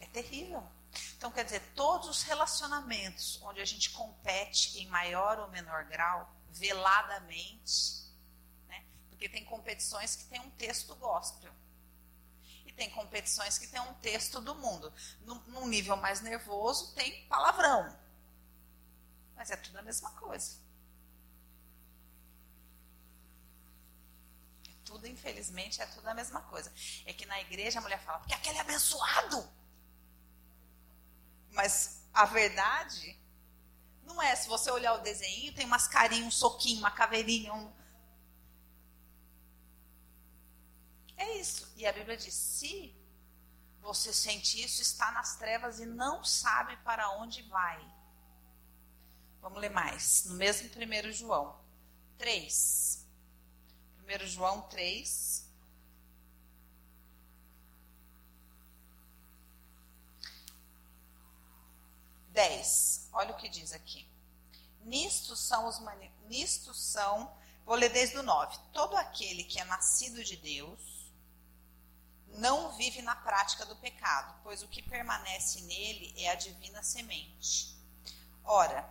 [0.00, 0.79] É terrível.
[1.16, 6.34] Então, quer dizer, todos os relacionamentos onde a gente compete em maior ou menor grau,
[6.50, 8.10] veladamente,
[8.68, 8.84] né?
[9.08, 11.52] porque tem competições que tem um texto gospel.
[12.66, 14.92] E tem competições que tem um texto do mundo.
[15.20, 17.96] Num nível mais nervoso, tem palavrão.
[19.36, 20.58] Mas é tudo a mesma coisa.
[24.68, 26.72] É tudo, infelizmente, é tudo a mesma coisa.
[27.06, 29.59] É que na igreja a mulher fala, porque aquele é abençoado.
[31.52, 33.18] Mas a verdade
[34.04, 34.34] não é.
[34.36, 37.52] Se você olhar o desenho, tem umas carinhas, um soquinho, uma caveirinha.
[37.54, 37.72] Um...
[41.16, 41.72] É isso.
[41.76, 42.94] E a Bíblia diz: se
[43.80, 47.80] você sente isso, está nas trevas e não sabe para onde vai.
[49.40, 50.24] Vamos ler mais.
[50.26, 51.58] No mesmo 1 João
[52.18, 53.06] 3.
[53.98, 55.49] 1 João 3.
[62.32, 63.08] 10.
[63.12, 64.08] Olha o que diz aqui.
[64.82, 66.10] Nisto são os mani...
[66.26, 67.32] nisto são,
[67.64, 68.58] vou ler desde o 9.
[68.72, 70.80] Todo aquele que é nascido de Deus
[72.34, 77.76] não vive na prática do pecado, pois o que permanece nele é a divina semente.
[78.44, 78.88] Ora,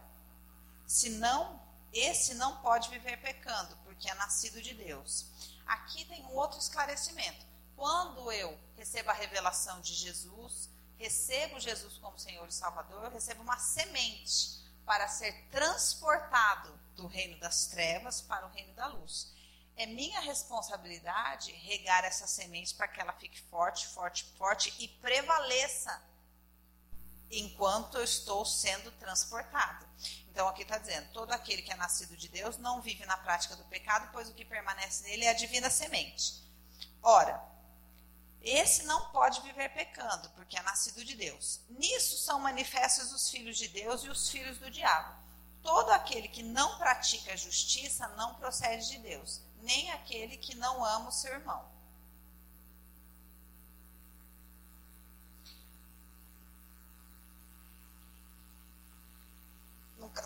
[0.85, 1.61] se não,
[1.93, 5.25] esse não pode viver pecando, porque é nascido de Deus.
[5.65, 7.45] Aqui tem um outro esclarecimento.
[7.75, 13.41] Quando eu recebo a revelação de Jesus, recebo Jesus como Senhor e Salvador, eu recebo
[13.41, 19.31] uma semente para ser transportado do reino das trevas para o reino da luz.
[19.77, 26.03] É minha responsabilidade regar essa semente para que ela fique forte, forte, forte e prevaleça
[27.31, 29.87] enquanto eu estou sendo transportado.
[30.29, 33.55] Então aqui está dizendo: todo aquele que é nascido de Deus não vive na prática
[33.55, 36.43] do pecado, pois o que permanece nele é a divina semente.
[37.01, 37.41] Ora,
[38.41, 41.59] esse não pode viver pecando, porque é nascido de Deus.
[41.69, 45.13] Nisso são manifestos os filhos de Deus e os filhos do diabo.
[45.61, 51.09] Todo aquele que não pratica justiça não procede de Deus, nem aquele que não ama
[51.09, 51.67] o seu irmão.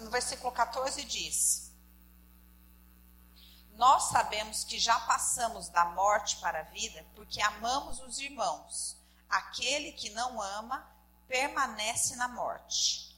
[0.02, 1.73] No versículo 14 diz:
[3.76, 8.98] nós sabemos que já passamos da morte para a vida porque amamos os irmãos.
[9.30, 10.88] Aquele que não ama
[11.28, 13.12] permanece na morte.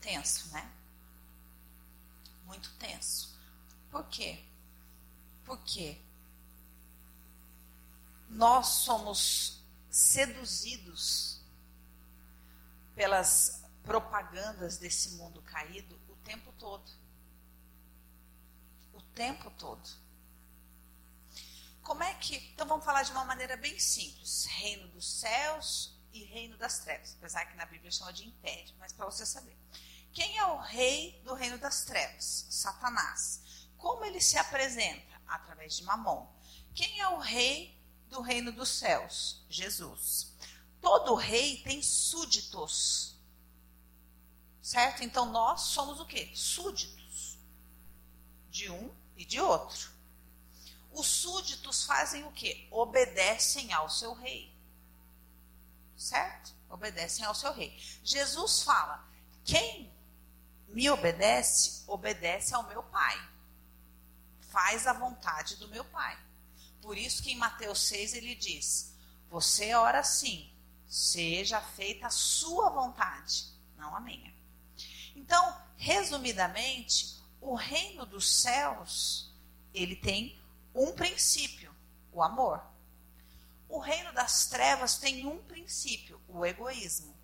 [0.00, 0.72] Tenso, né?
[2.46, 3.38] Muito tenso.
[3.90, 4.42] Por quê?
[5.44, 6.00] Porque
[8.30, 9.59] nós somos
[9.90, 11.40] seduzidos
[12.94, 16.90] pelas propagandas desse mundo caído o tempo todo.
[18.92, 19.88] O tempo todo.
[21.82, 22.36] Como é que.
[22.54, 27.16] Então vamos falar de uma maneira bem simples: reino dos céus e reino das trevas.
[27.18, 29.56] Apesar que na Bíblia chama de império, mas para você saber.
[30.12, 32.46] Quem é o rei do reino das trevas?
[32.50, 33.68] Satanás.
[33.76, 35.20] Como ele se apresenta?
[35.26, 36.26] Através de Mamon.
[36.74, 37.79] Quem é o rei
[38.10, 40.32] do reino dos céus, Jesus.
[40.80, 43.16] Todo rei tem súditos.
[44.60, 45.02] Certo?
[45.02, 46.30] Então nós somos o quê?
[46.34, 47.38] Súditos.
[48.50, 49.90] De um e de outro.
[50.92, 52.66] Os súditos fazem o quê?
[52.70, 54.52] Obedecem ao seu rei.
[55.96, 56.52] Certo?
[56.68, 57.78] Obedecem ao seu rei.
[58.02, 59.08] Jesus fala:
[59.44, 59.92] quem
[60.68, 63.30] me obedece, obedece ao meu Pai.
[64.50, 66.18] Faz a vontade do meu Pai.
[66.80, 68.94] Por isso que em Mateus 6 ele diz:
[69.28, 70.50] Você ora assim,
[70.88, 74.34] seja feita a sua vontade, não a minha.
[75.14, 79.32] Então, resumidamente, o reino dos céus,
[79.72, 80.40] ele tem
[80.74, 81.74] um princípio,
[82.12, 82.62] o amor.
[83.68, 87.16] O reino das trevas tem um princípio, o egoísmo.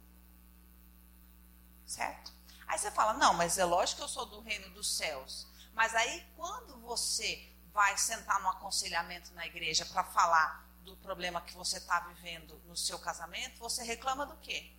[1.85, 2.33] Certo?
[2.67, 5.47] Aí você fala: "Não, mas é lógico que eu sou do reino dos céus".
[5.73, 11.53] Mas aí quando você vai sentar no aconselhamento na igreja para falar do problema que
[11.53, 14.73] você está vivendo no seu casamento, você reclama do quê?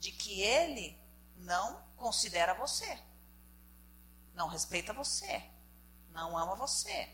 [0.00, 0.98] De que ele
[1.36, 2.98] não considera você,
[4.34, 5.44] não respeita você,
[6.10, 7.06] não ama você,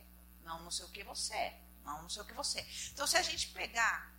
[0.44, 1.52] não não sei o que você,
[1.84, 2.64] Não, não sei o que você.
[2.92, 4.14] Então, se a gente pegar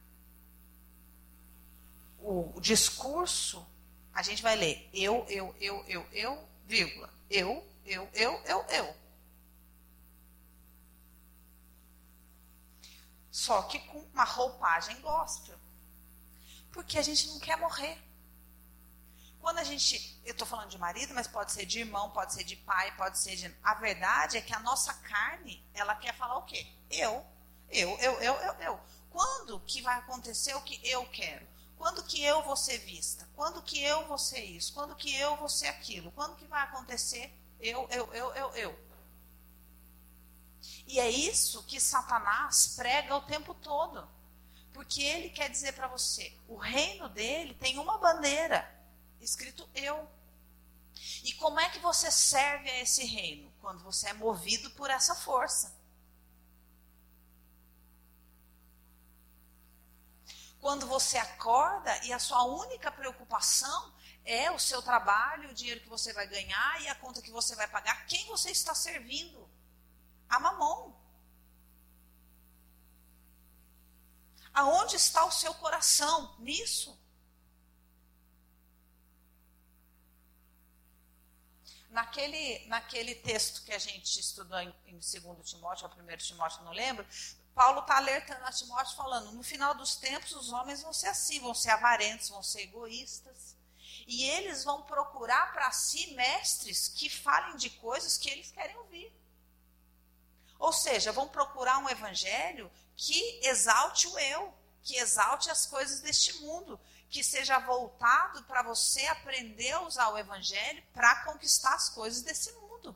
[2.19, 3.65] o, o discurso,
[4.13, 7.09] a gente vai ler eu, eu, eu, eu, eu, vírgula.
[7.29, 9.04] Eu, eu, eu, eu, eu.
[13.35, 15.59] Só que com uma roupagem gospel.
[16.71, 18.01] Porque a gente não quer morrer.
[19.41, 22.45] Quando a gente, eu estou falando de marido, mas pode ser de irmão, pode ser
[22.45, 23.53] de pai, pode ser de.
[23.61, 26.65] A verdade é que a nossa carne, ela quer falar o quê?
[26.89, 27.25] Eu,
[27.67, 28.79] eu, eu, eu, eu, eu.
[29.09, 31.45] Quando que vai acontecer o que eu quero?
[31.77, 33.27] Quando que eu vou ser vista?
[33.35, 34.73] Quando que eu vou ser isso?
[34.73, 36.09] Quando que eu vou ser aquilo?
[36.13, 38.79] Quando que vai acontecer eu, eu, eu, eu, eu?
[40.87, 44.07] E é isso que Satanás prega o tempo todo.
[44.73, 48.69] Porque ele quer dizer para você, o reino dele tem uma bandeira,
[49.21, 50.07] escrito eu.
[51.23, 53.51] E como é que você serve a esse reino?
[53.61, 55.75] Quando você é movido por essa força.
[60.59, 63.93] Quando você acorda e a sua única preocupação
[64.25, 67.55] é o seu trabalho, o dinheiro que você vai ganhar e a conta que você
[67.55, 69.44] vai pagar, quem você está servindo?
[70.29, 70.93] A mamon.
[74.53, 76.35] Aonde está o seu coração?
[76.39, 76.97] Nisso.
[81.89, 85.11] Naquele, naquele texto que a gente estudou em, em 2
[85.49, 87.05] Timóteo, ou 1 Timóteo, não lembro,
[87.53, 91.39] Paulo está alertando a Timóteo, falando: no final dos tempos, os homens vão ser assim,
[91.39, 93.55] vão ser avarentos, vão ser egoístas.
[94.05, 99.11] E eles vão procurar para si mestres que falem de coisas que eles querem ouvir.
[100.57, 106.33] Ou seja, vão procurar um evangelho que exalte o eu, que exalte as coisas deste
[106.41, 106.79] mundo,
[107.09, 112.51] que seja voltado para você aprender a usar o evangelho para conquistar as coisas desse
[112.53, 112.95] mundo.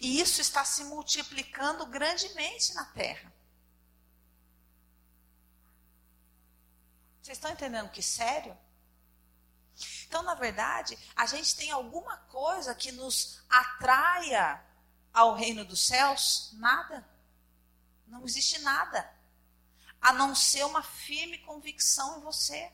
[0.00, 3.32] E isso está se multiplicando grandemente na terra.
[7.22, 8.56] Vocês estão entendendo que sério?
[10.14, 14.64] Então, na verdade, a gente tem alguma coisa que nos atraia
[15.12, 16.50] ao reino dos céus?
[16.52, 17.04] Nada.
[18.06, 19.12] Não existe nada
[20.00, 22.72] a não ser uma firme convicção em você.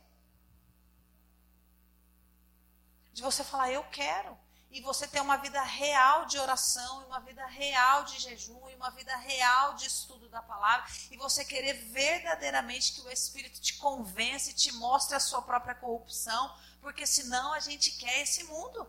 [3.15, 4.39] De você falar, eu quero.
[4.71, 8.77] E você ter uma vida real de oração, e uma vida real de jejum, e
[8.77, 13.77] uma vida real de estudo da palavra, e você querer verdadeiramente que o Espírito te
[13.79, 18.87] convença e te mostre a sua própria corrupção, porque senão a gente quer esse mundo.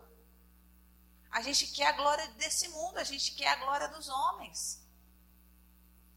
[1.30, 4.82] A gente quer a glória desse mundo, a gente quer a glória dos homens.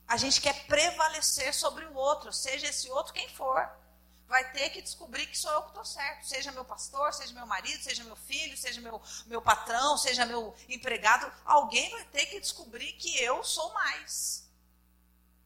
[0.07, 3.84] A gente quer prevalecer sobre o outro, seja esse outro quem for.
[4.27, 6.25] Vai ter que descobrir que sou eu que estou certo.
[6.25, 10.55] Seja meu pastor, seja meu marido, seja meu filho, seja meu, meu patrão, seja meu
[10.67, 11.31] empregado.
[11.45, 14.49] Alguém vai ter que descobrir que eu sou mais.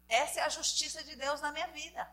[0.08, 2.10] Essa é a justiça de Deus na minha vida.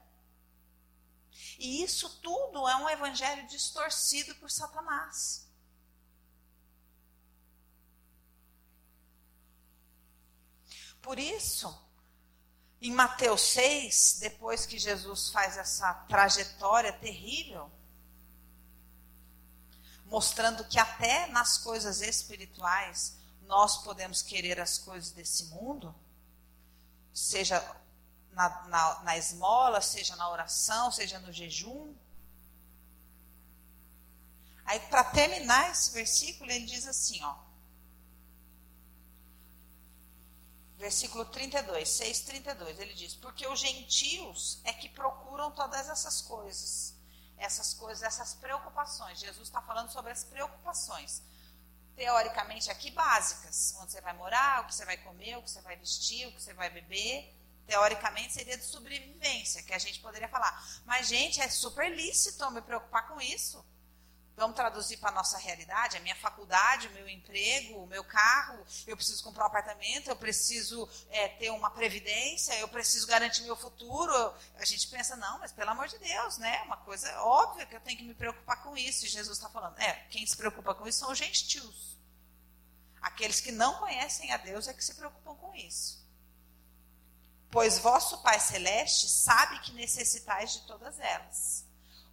[1.58, 5.46] E isso tudo é um evangelho distorcido por Satanás.
[11.00, 11.85] Por isso,
[12.80, 17.70] em Mateus 6, depois que Jesus faz essa trajetória terrível,
[20.04, 25.94] mostrando que até nas coisas espirituais nós podemos querer as coisas desse mundo,
[27.12, 27.60] seja
[28.32, 31.94] na, na, na esmola, seja na oração, seja no jejum.
[34.66, 37.45] Aí, para terminar esse versículo, ele diz assim: ó,
[40.76, 46.94] versículo 32, 6, 32, ele diz: Porque os gentios é que procuram todas essas coisas,
[47.36, 49.18] essas coisas, essas preocupações.
[49.18, 51.22] Jesus está falando sobre as preocupações,
[51.94, 55.60] teoricamente aqui básicas: onde você vai morar, o que você vai comer, o que você
[55.62, 57.34] vai vestir, o que você vai beber.
[57.66, 60.64] Teoricamente seria de sobrevivência, que a gente poderia falar.
[60.84, 63.64] Mas, gente, é super lícito me preocupar com isso.
[64.36, 68.62] Vamos traduzir para a nossa realidade, a minha faculdade, o meu emprego, o meu carro,
[68.86, 73.56] eu preciso comprar um apartamento, eu preciso é, ter uma previdência, eu preciso garantir meu
[73.56, 74.34] futuro.
[74.56, 76.62] A gente pensa, não, mas pelo amor de Deus, né?
[76.64, 79.06] Uma coisa óbvia que eu tenho que me preocupar com isso.
[79.06, 81.96] E Jesus está falando, é, quem se preocupa com isso são os gentios.
[83.00, 86.04] Aqueles que não conhecem a Deus é que se preocupam com isso.
[87.50, 91.64] Pois vosso Pai Celeste sabe que necessitais de todas elas.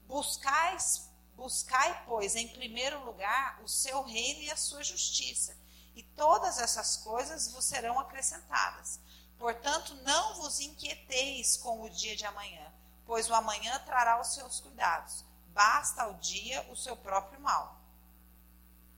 [0.08, 5.58] Buscais Buscai, pois, em primeiro lugar o seu reino e a sua justiça,
[5.96, 9.00] e todas essas coisas vos serão acrescentadas.
[9.38, 12.72] Portanto, não vos inquieteis com o dia de amanhã,
[13.06, 15.26] pois o amanhã trará os seus cuidados.
[15.48, 17.80] Basta ao dia o seu próprio mal.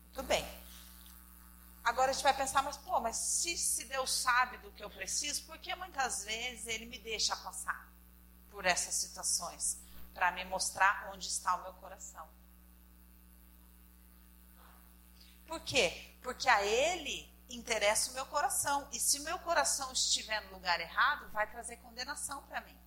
[0.05, 0.45] Muito bem.
[1.83, 4.89] Agora a gente vai pensar, mas pô, mas se, se Deus sabe do que eu
[4.89, 7.91] preciso, por que muitas vezes Ele me deixa passar
[8.49, 9.77] por essas situações?
[10.15, 12.27] Para me mostrar onde está o meu coração.
[15.45, 16.15] Por quê?
[16.23, 18.87] Porque a Ele interessa o meu coração.
[18.91, 22.77] E se o meu coração estiver no lugar errado, vai trazer condenação para mim.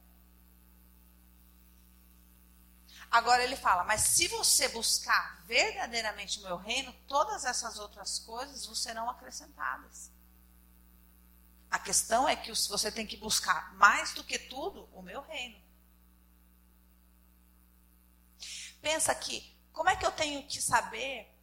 [3.10, 8.66] Agora ele fala: Mas se você buscar verdadeiramente o meu reino, todas essas outras coisas
[8.66, 10.10] vos serão acrescentadas.
[11.70, 15.67] A questão é que você tem que buscar mais do que tudo o meu reino.
[18.80, 21.34] Pensa aqui, como é que eu tenho que saber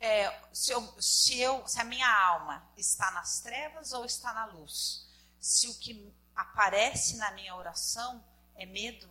[0.00, 4.46] é, se, eu, se, eu, se a minha alma está nas trevas ou está na
[4.46, 5.08] luz?
[5.38, 8.24] Se o que aparece na minha oração
[8.56, 9.08] é medo,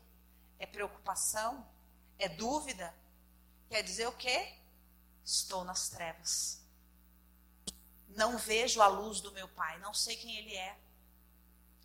[0.59, 1.65] é preocupação?
[2.17, 2.93] É dúvida?
[3.69, 4.53] Quer dizer o quê?
[5.23, 6.61] Estou nas trevas.
[8.09, 10.77] Não vejo a luz do meu pai, não sei quem ele é.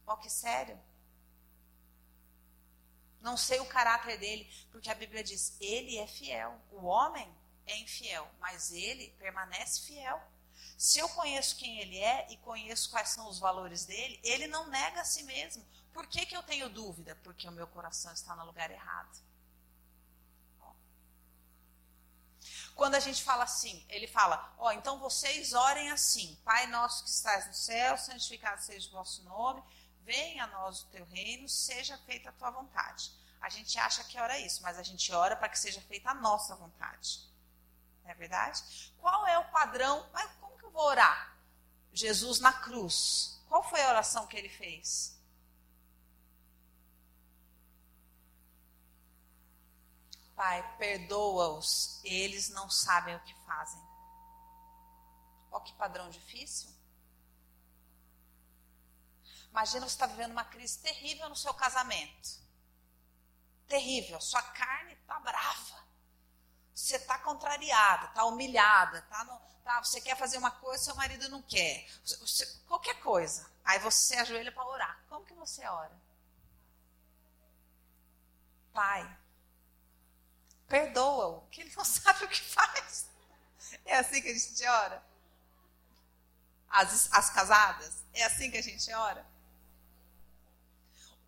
[0.06, 0.78] Ó, que sério.
[3.26, 6.60] Não sei o caráter dele, porque a Bíblia diz: ele é fiel.
[6.70, 7.28] O homem
[7.66, 10.22] é infiel, mas ele permanece fiel.
[10.78, 14.68] Se eu conheço quem ele é e conheço quais são os valores dele, ele não
[14.68, 15.66] nega a si mesmo.
[15.92, 17.16] Por que, que eu tenho dúvida?
[17.24, 19.18] Porque o meu coração está no lugar errado.
[22.76, 27.02] Quando a gente fala assim, ele fala: Ó, oh, então vocês orem assim: Pai nosso
[27.02, 29.64] que estás no céu, santificado seja o vosso nome,
[30.06, 33.12] venha a nós o teu reino, seja feita a tua vontade.
[33.40, 36.14] A gente acha que ora isso, mas a gente ora para que seja feita a
[36.14, 37.28] nossa vontade.
[38.02, 38.62] Não é verdade?
[38.98, 40.08] Qual é o padrão?
[40.12, 41.36] Mas como que eu vou orar?
[41.92, 43.42] Jesus na cruz.
[43.48, 45.20] Qual foi a oração que ele fez?
[50.36, 53.82] Pai, perdoa-os, eles não sabem o que fazem.
[55.50, 56.75] Olha que padrão difícil.
[59.56, 62.28] Imagina você está vivendo uma crise terrível no seu casamento.
[63.66, 64.20] Terrível.
[64.20, 65.82] Sua carne está brava.
[66.74, 71.30] Você está contrariada, está humilhada, tá no, tá, você quer fazer uma coisa, seu marido
[71.30, 71.88] não quer.
[72.04, 73.50] Você, qualquer coisa.
[73.64, 75.02] Aí você ajoelha para orar.
[75.08, 75.98] Como que você ora?
[78.74, 79.18] Pai,
[80.68, 83.08] perdoa-o, que ele não sabe o que faz.
[83.86, 85.02] É assim que a gente ora?
[86.68, 88.04] As, as casadas?
[88.12, 89.35] É assim que a gente ora?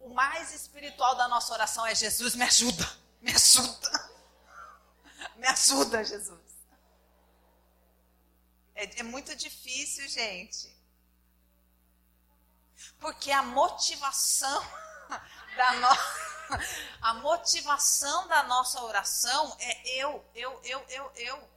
[0.01, 2.89] O mais espiritual da nossa oração é: Jesus, me ajuda,
[3.21, 4.09] me ajuda.
[5.37, 6.41] Me ajuda, Jesus.
[8.75, 10.77] É, é muito difícil, gente.
[13.01, 14.63] Porque a motivação
[15.57, 16.29] da nossa
[17.01, 21.51] a motivação da nossa oração é eu, eu, eu, eu, eu.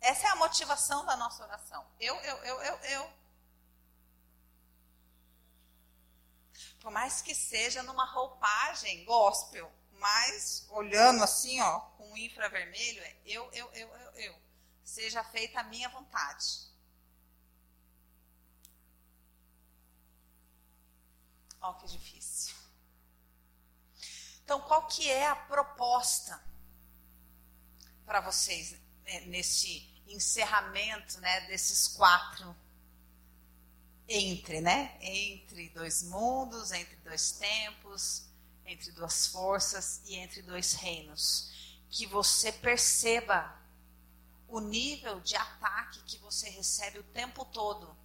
[0.00, 1.84] Essa é a motivação da nossa oração.
[2.00, 3.10] Eu, eu, eu, eu, eu.
[6.80, 13.50] Por mais que seja numa roupagem gospel, mas olhando assim, ó, com infravermelho, é eu,
[13.52, 14.38] eu, eu, eu, eu.
[14.84, 16.68] Seja feita a minha vontade.
[21.60, 22.56] Olha que difícil.
[24.44, 26.42] Então, qual que é a proposta
[28.06, 28.72] para vocês
[29.02, 32.56] né, nesse encerramento né, desses quatro
[34.08, 34.96] entre, né?
[35.00, 38.24] Entre dois mundos, entre dois tempos,
[38.64, 41.78] entre duas forças e entre dois reinos.
[41.90, 43.56] Que você perceba
[44.48, 47.96] o nível de ataque que você recebe o tempo todo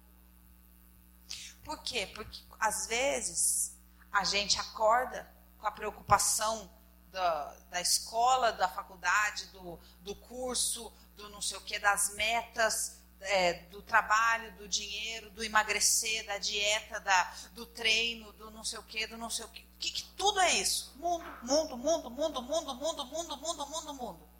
[1.64, 2.06] por quê?
[2.14, 3.74] Porque às vezes
[4.12, 5.26] a gente acorda
[5.58, 6.70] com a preocupação
[7.10, 13.00] da, da escola, da faculdade, do, do curso, do não sei o que, das metas,
[13.20, 18.78] é, do trabalho, do dinheiro, do emagrecer, da dieta, da, do treino, do não sei
[18.78, 19.66] o que, do não sei o que.
[19.78, 20.92] que, que tudo é isso?
[20.96, 24.34] Mundo, mundo, mundo, mundo, mundo, mundo, mundo, mundo, mundo, mundo.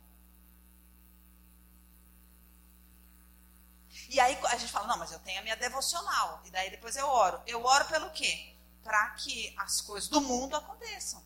[4.09, 6.41] E aí a gente fala, não, mas eu tenho a minha devocional.
[6.45, 7.43] E daí depois eu oro.
[7.47, 8.55] Eu oro pelo quê?
[8.83, 11.23] Para que as coisas do mundo aconteçam.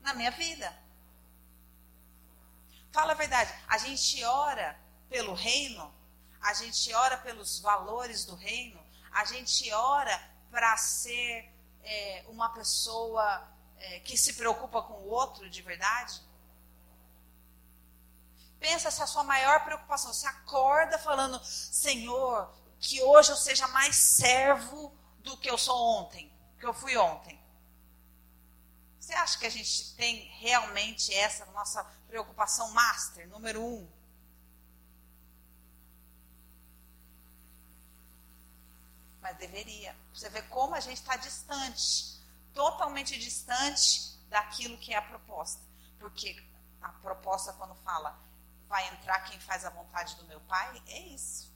[0.00, 0.76] Na minha vida.
[2.92, 3.52] Fala a verdade.
[3.68, 5.92] A gente ora pelo reino.
[6.44, 8.78] A gente ora pelos valores do reino.
[9.10, 10.16] A gente ora
[10.50, 11.50] para ser
[11.82, 16.20] é, uma pessoa é, que se preocupa com o outro de verdade.
[18.60, 23.96] Pensa se a sua maior preocupação, você acorda falando, Senhor, que hoje eu seja mais
[23.96, 26.30] servo do que eu sou ontem,
[26.60, 27.42] que eu fui ontem.
[29.00, 33.88] Você acha que a gente tem realmente essa nossa preocupação master, número um?
[39.24, 39.96] Mas deveria.
[40.12, 42.20] Você vê como a gente está distante,
[42.52, 45.62] totalmente distante daquilo que é a proposta.
[45.98, 46.30] Porque
[46.82, 48.20] a proposta, quando fala
[48.68, 51.50] vai entrar quem faz a vontade do meu Pai, é isso.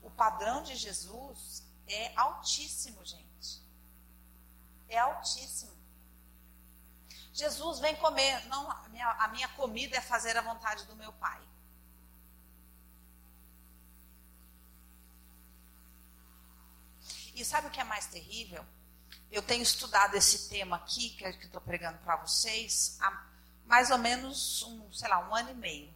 [0.00, 3.60] O padrão de Jesus é altíssimo, gente.
[4.88, 5.72] É altíssimo.
[7.32, 8.46] Jesus vem comer.
[8.46, 11.40] Não, a minha, a minha comida é fazer a vontade do meu Pai.
[17.34, 18.64] E sabe o que é mais terrível?
[19.30, 23.26] Eu tenho estudado esse tema aqui, que, que estou pregando para vocês, há
[23.64, 25.94] mais ou menos um, sei lá, um ano e meio.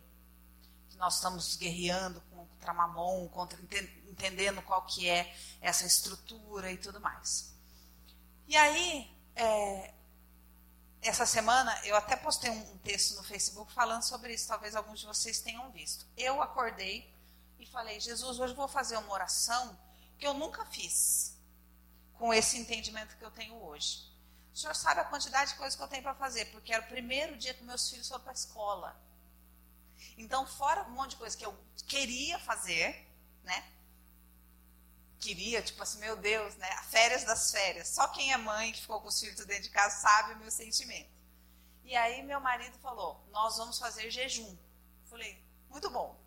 [0.97, 3.61] Nós estamos guerreando contra Mamon, contra,
[4.09, 7.55] entendendo qual que é essa estrutura e tudo mais.
[8.49, 9.93] E aí, é,
[11.03, 15.07] essa semana, eu até postei um, texto no Facebook falando sobre isso, talvez alguns de
[15.07, 16.07] vocês tenham visto.
[16.16, 17.12] Eu acordei
[17.59, 19.78] e falei, Jesus, hoje eu vou fazer uma oração
[20.19, 21.37] que eu nunca fiz
[22.14, 24.11] com esse entendimento que eu tenho hoje.
[24.53, 26.89] O senhor sabe a quantidade de coisas que eu tenho para fazer, porque era o
[26.89, 29.01] primeiro dia que meus filhos foram para a escola.
[30.17, 31.57] Então, fora um monte de coisa que eu
[31.87, 33.07] queria fazer,
[33.45, 33.73] né?
[35.21, 36.69] Queria, tipo assim, meu Deus, né?
[36.85, 37.89] Férias das férias.
[37.89, 40.51] Só quem é mãe que ficou com os filhos dentro de casa sabe o meu
[40.51, 41.11] sentimento.
[41.85, 44.57] E aí meu marido falou: "Nós vamos fazer jejum".
[45.05, 46.19] Falei: "Muito bom.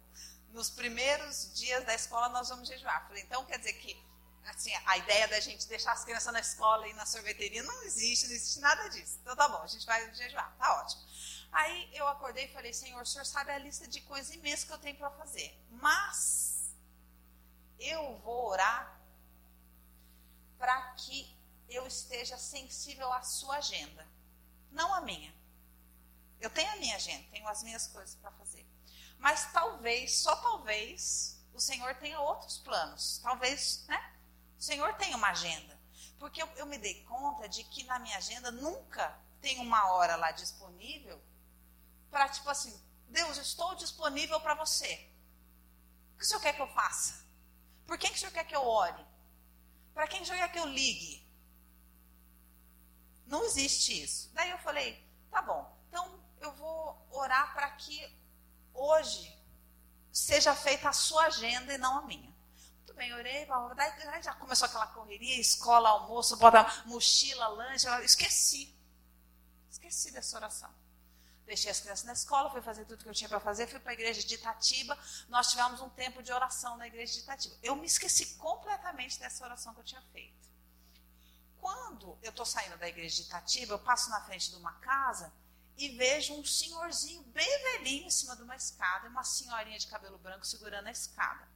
[0.51, 3.07] Nos primeiros dias da escola nós vamos jejuar".
[3.07, 4.09] Falei: "Então quer dizer que
[4.49, 8.27] assim, a ideia da gente deixar as crianças na escola e na sorveteria não existe,
[8.27, 9.19] não existe nada disso.
[9.21, 11.03] Então tá bom, a gente vai jejuar, tá ótimo.
[11.51, 14.73] Aí eu acordei e falei, Senhor, o Senhor sabe a lista de coisas imensas que
[14.73, 15.57] eu tenho para fazer.
[15.71, 16.75] Mas
[17.79, 18.99] eu vou orar
[20.57, 21.35] para que
[21.69, 24.05] eu esteja sensível à sua agenda,
[24.71, 25.33] não a minha.
[26.39, 28.58] Eu tenho a minha agenda, tenho as minhas coisas para fazer.
[29.19, 33.19] Mas talvez, só talvez, o Senhor tenha outros planos.
[33.21, 34.15] Talvez, né?
[34.57, 35.77] O Senhor tem uma agenda.
[36.17, 40.15] Porque eu, eu me dei conta de que na minha agenda nunca tem uma hora
[40.15, 41.21] lá disponível
[42.09, 42.77] para, tipo assim,
[43.09, 45.09] Deus, eu estou disponível para você.
[46.13, 47.25] O que o Senhor quer que eu faça?
[47.85, 49.05] Por quem que o Senhor quer que eu ore?
[49.93, 51.27] Para quem o Senhor quer que eu ligue?
[53.25, 54.31] Não existe isso.
[54.33, 58.18] Daí eu falei, tá bom, então eu vou orar para que
[58.79, 59.37] hoje
[60.11, 62.29] seja feita a sua agenda e não a minha
[62.99, 68.77] bem, orei, daí já começou aquela correria, escola, almoço, bota mochila, lanche, esqueci.
[69.71, 70.69] Esqueci dessa oração.
[71.45, 73.91] Deixei as crianças na escola, fui fazer tudo que eu tinha para fazer, fui para
[73.91, 74.97] a igreja de Itatiba.
[75.29, 77.55] Nós tivemos um tempo de oração na igreja de Itatiba.
[77.63, 80.49] Eu me esqueci completamente dessa oração que eu tinha feito.
[81.57, 85.31] Quando eu estou saindo da igreja de Itatiba, eu passo na frente de uma casa
[85.79, 90.17] e vejo um senhorzinho bem velhinho em cima de uma escada uma senhorinha de cabelo
[90.17, 91.47] branco segurando a escada.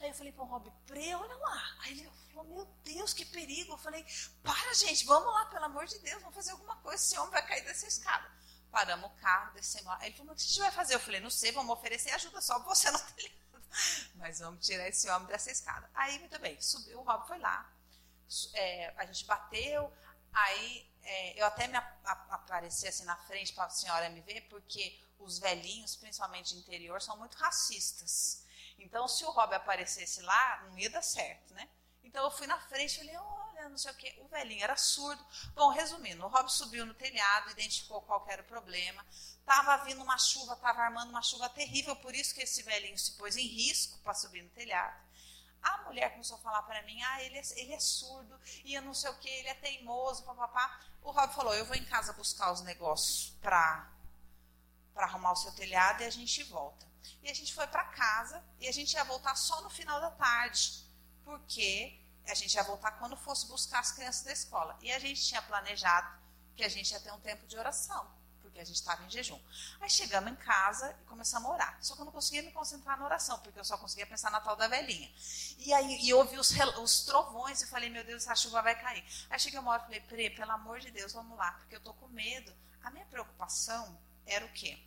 [0.00, 1.76] Aí eu falei para o Rob, Pre, olha lá.
[1.80, 3.74] Aí ele falou, meu Deus, que perigo.
[3.74, 4.04] Eu falei,
[4.42, 7.46] para, gente, vamos lá, pelo amor de Deus, vamos fazer alguma coisa, esse homem vai
[7.46, 8.30] cair dessa escada.
[8.70, 10.06] Paramos o carro, descemos lá.
[10.06, 10.94] Ele falou, o que a gente vai fazer?
[10.94, 13.40] Eu falei, não sei, vamos oferecer ajuda só você não telhado.
[14.14, 15.90] Mas vamos tirar esse homem dessa escada.
[15.92, 17.70] Aí, muito bem, subiu, o Rob foi lá.
[18.54, 19.92] É, a gente bateu,
[20.32, 22.00] aí é, eu até me ap
[22.30, 27.00] apareci assim na frente para a senhora me ver, porque os velhinhos, principalmente de interior,
[27.00, 28.44] são muito racistas.
[28.78, 31.68] Então, se o Rob aparecesse lá, não ia dar certo, né?
[32.02, 34.18] Então, eu fui na frente e falei, olha, não sei o quê.
[34.22, 35.24] O velhinho era surdo.
[35.54, 39.04] Bom, resumindo, o Rob subiu no telhado, identificou qual era o problema.
[39.38, 43.12] Estava vindo uma chuva, estava armando uma chuva terrível, por isso que esse velhinho se
[43.12, 44.98] pôs em risco para subir no telhado.
[45.62, 48.82] A mulher começou a falar para mim, ah, ele é, ele é surdo, e eu
[48.82, 50.80] não sei o que, ele é teimoso, papapá.
[51.02, 53.90] O Rob falou, eu vou em casa buscar os negócios para
[54.96, 56.86] arrumar o seu telhado e a gente volta.
[57.22, 60.10] E a gente foi para casa e a gente ia voltar só no final da
[60.10, 60.84] tarde,
[61.24, 64.78] porque a gente ia voltar quando fosse buscar as crianças da escola.
[64.80, 66.18] E a gente tinha planejado
[66.56, 68.06] que a gente ia ter um tempo de oração,
[68.60, 69.40] porque a gente estava em jejum.
[69.80, 71.78] Aí chegamos em casa e começamos a orar.
[71.80, 74.40] Só que eu não conseguia me concentrar na oração, porque eu só conseguia pensar na
[74.40, 75.10] tal da velhinha.
[75.58, 76.52] E aí e ouvi os,
[76.82, 79.04] os trovões e falei, meu Deus, essa chuva vai cair.
[79.30, 81.80] Aí cheguei uma hora e falei, Pre, pelo amor de Deus, vamos lá, porque eu
[81.80, 82.52] tô com medo.
[82.82, 84.78] A minha preocupação era o quê?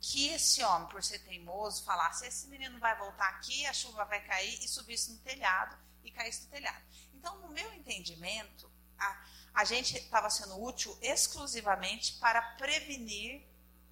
[0.00, 4.20] que esse homem, por ser teimoso, falasse: esse menino vai voltar aqui, a chuva vai
[4.20, 5.74] cair, e subisse no telhado
[6.04, 6.84] e caísse no telhado.
[7.14, 9.24] Então, no meu entendimento, a,
[9.54, 13.46] a gente estava sendo útil exclusivamente para prevenir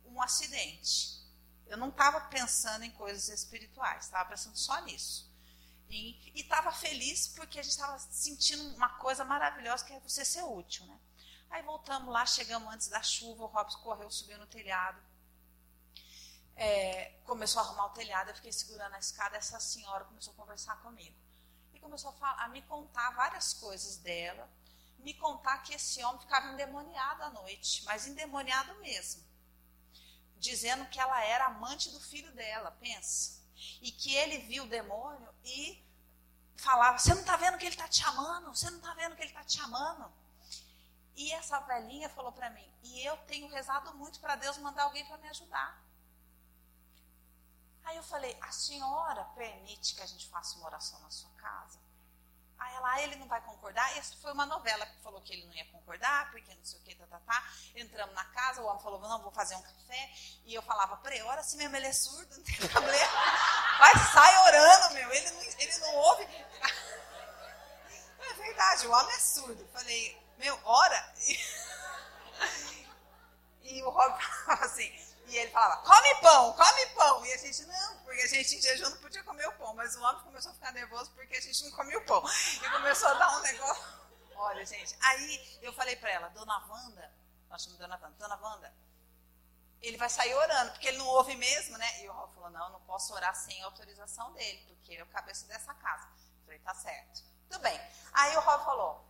[0.05, 1.23] um acidente.
[1.67, 5.31] Eu não estava pensando em coisas espirituais, estava pensando só nisso.
[5.89, 10.43] E estava feliz porque a gente estava sentindo uma coisa maravilhosa que é você ser
[10.43, 10.99] útil, né?
[11.51, 15.01] Aí voltamos lá, chegamos antes da chuva, o Robson correu, subiu no telhado
[16.57, 20.37] é, começou a arrumar o telhado, eu fiquei segurando a escada, essa senhora começou a
[20.37, 21.17] conversar comigo.
[21.73, 24.49] E começou a, falar, a me contar várias coisas dela,
[25.03, 29.23] me contar que esse homem ficava endemoniado à noite, mas endemoniado mesmo.
[30.39, 33.43] Dizendo que ela era amante do filho dela, pensa.
[33.81, 35.85] E que ele viu o demônio e
[36.57, 38.49] falava: Você não está vendo que ele está te chamando?
[38.49, 40.13] Você não está vendo que ele está te chamando?
[41.15, 45.05] E essa velhinha falou para mim: E eu tenho rezado muito para Deus mandar alguém
[45.07, 45.81] para me ajudar.
[47.85, 51.79] Aí eu falei: A senhora permite que a gente faça uma oração na sua casa?
[52.63, 53.97] Aí ela, ah, ele não vai concordar.
[53.99, 56.83] Essa foi uma novela que falou que ele não ia concordar, porque não sei o
[56.83, 57.53] que, tá, tá, tá.
[57.75, 60.11] Entramos na casa, o homem falou, não, vou fazer um café.
[60.45, 63.13] E eu falava ele, ora assim mesmo, ele é surdo, não tem problema.
[63.79, 66.29] Vai, sai orando, meu, ele não, ele não ouve.
[68.25, 69.69] É verdade, o homem é surdo.
[69.73, 71.15] Falei, meu, ora.
[73.65, 74.93] E o Rob falava assim,
[75.33, 77.25] e ele falava, come pão, come pão.
[77.25, 79.75] E a gente, não, porque a gente em jejum não podia comer o pão.
[79.75, 82.23] Mas o homem começou a ficar nervoso porque a gente não comia o pão.
[82.63, 83.85] E começou a dar um negócio.
[84.37, 84.95] Olha, gente.
[85.01, 87.11] Aí eu falei para ela, dona Wanda,
[87.49, 88.75] nós chamamos dona Wanda, dona Wanda,
[89.81, 92.03] ele vai sair orando, porque ele não ouve mesmo, né?
[92.03, 95.09] E o Rob falou, não, não posso orar sem autorização dele, porque ele é o
[95.09, 96.07] cabeça dessa casa.
[96.39, 97.23] Eu falei, tá certo.
[97.49, 97.81] Tudo bem.
[98.13, 99.05] Aí o Rob falou,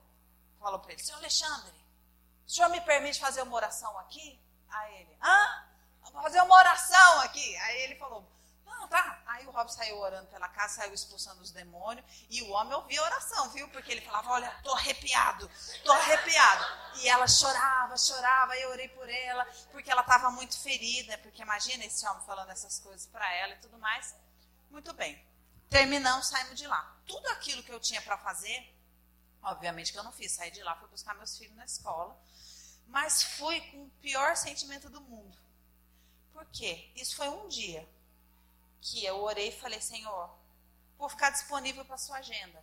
[0.60, 1.74] falou para ele, senhor Alexandre,
[2.46, 4.40] o senhor me permite fazer uma oração aqui?
[4.68, 5.71] Aí ele, hã?
[6.12, 7.56] Fazer uma oração aqui.
[7.56, 8.26] Aí ele falou,
[8.82, 9.22] não, tá.
[9.26, 12.04] Aí o Rob saiu orando pela casa, saiu expulsando os demônios.
[12.28, 13.68] E o homem ouvia a oração, viu?
[13.68, 15.50] Porque ele falava, olha, tô arrepiado,
[15.84, 16.64] tô arrepiado.
[16.96, 18.56] E ela chorava, chorava.
[18.56, 21.16] Eu orei por ela, porque ela estava muito ferida.
[21.18, 24.14] Porque imagina esse homem falando essas coisas para ela e tudo mais.
[24.70, 25.22] Muito bem.
[25.70, 26.96] Terminamos, saímos de lá.
[27.06, 28.74] Tudo aquilo que eu tinha para fazer,
[29.42, 30.32] obviamente que eu não fiz.
[30.32, 32.16] Saí de lá, fui buscar meus filhos na escola.
[32.88, 35.42] Mas fui com o pior sentimento do mundo
[36.32, 36.90] por quê?
[36.96, 37.88] Isso foi um dia
[38.80, 40.30] que eu orei e falei, Senhor,
[40.98, 42.62] vou ficar disponível para a sua agenda.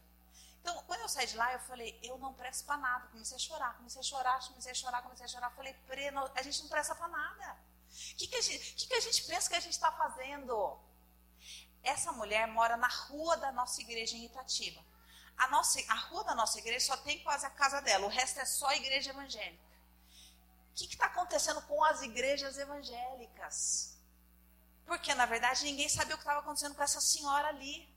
[0.61, 3.07] Então, quando eu saí de lá, eu falei, eu não presto para nada.
[3.07, 5.49] Comecei a chorar, comecei a chorar, comecei a chorar, comecei a chorar.
[5.51, 7.57] Falei, Pre, a gente não presta para nada.
[8.11, 10.77] O que, que, a gente, que, que a gente pensa que a gente está fazendo?
[11.81, 14.83] Essa mulher mora na rua da nossa igreja em Itatiba.
[15.37, 18.39] A, nossa, a rua da nossa igreja só tem quase a casa dela, o resto
[18.41, 19.68] é só igreja evangélica
[20.87, 23.97] que está acontecendo com as igrejas evangélicas?
[24.85, 27.87] Porque, na verdade, ninguém sabia o que estava acontecendo com essa senhora ali.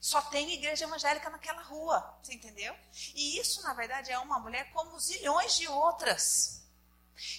[0.00, 2.76] Só tem igreja evangélica naquela rua, você entendeu?
[3.14, 6.62] E isso, na verdade, é uma mulher como zilhões de outras.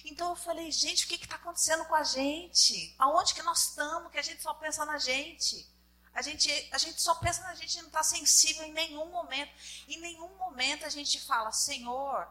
[0.04, 2.94] Então eu falei, gente, o que está acontecendo com a gente?
[2.98, 4.10] Aonde que nós estamos?
[4.10, 5.68] Que a gente só pensa na gente.
[6.14, 9.52] A gente, a gente só pensa na gente e não está sensível em nenhum momento.
[9.88, 12.26] Em nenhum momento a gente fala, Senhor,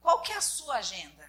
[0.00, 1.28] qual que é a sua agenda?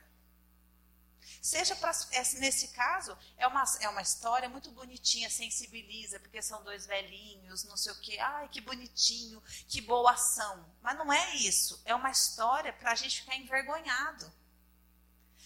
[1.42, 1.92] Seja pra,
[2.40, 7.78] nesse caso, é uma, é uma história muito bonitinha, sensibiliza, porque são dois velhinhos, não
[7.78, 8.18] sei o quê.
[8.20, 10.66] Ai, que bonitinho, que boa ação.
[10.82, 11.82] Mas não é isso.
[11.86, 14.32] É uma história para a gente ficar envergonhado.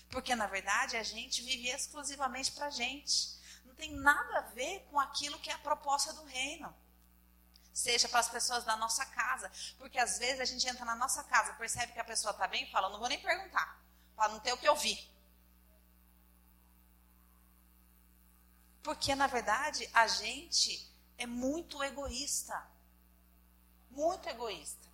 [0.10, 3.40] Porque, na verdade, a gente vive exclusivamente para a gente.
[3.64, 6.74] Não tem nada a ver com aquilo que é a proposta do reino
[7.74, 9.52] seja para as pessoas da nossa casa.
[9.78, 12.64] Porque às vezes a gente entra na nossa casa, percebe que a pessoa está bem
[12.64, 13.82] e fala, não vou nem perguntar,
[14.16, 15.12] para não ter o que ouvir.
[18.84, 22.70] Porque, na verdade, a gente é muito egoísta.
[23.90, 24.92] Muito egoísta.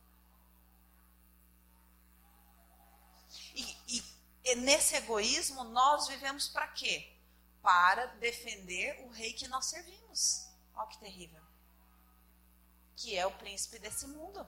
[3.56, 4.04] E, e,
[4.44, 7.16] e nesse egoísmo, nós vivemos para quê?
[7.62, 10.48] Para defender o rei que nós servimos.
[10.76, 11.49] Olha que terrível
[13.00, 14.46] que é o príncipe desse mundo.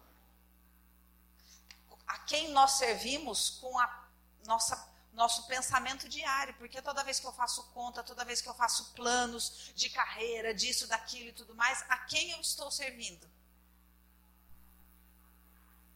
[2.06, 4.10] A quem nós servimos com a
[4.45, 8.54] nossa nosso pensamento diário, porque toda vez que eu faço conta, toda vez que eu
[8.54, 13.30] faço planos de carreira, disso, daquilo e tudo mais, a quem eu estou servindo?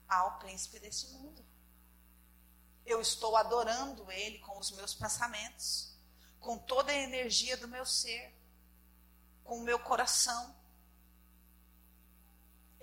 [0.08, 1.46] Ao príncipe desse mundo.
[2.86, 5.98] Eu estou adorando ele com os meus pensamentos,
[6.42, 8.34] com toda a energia do meu ser,
[9.46, 10.54] com o meu coração.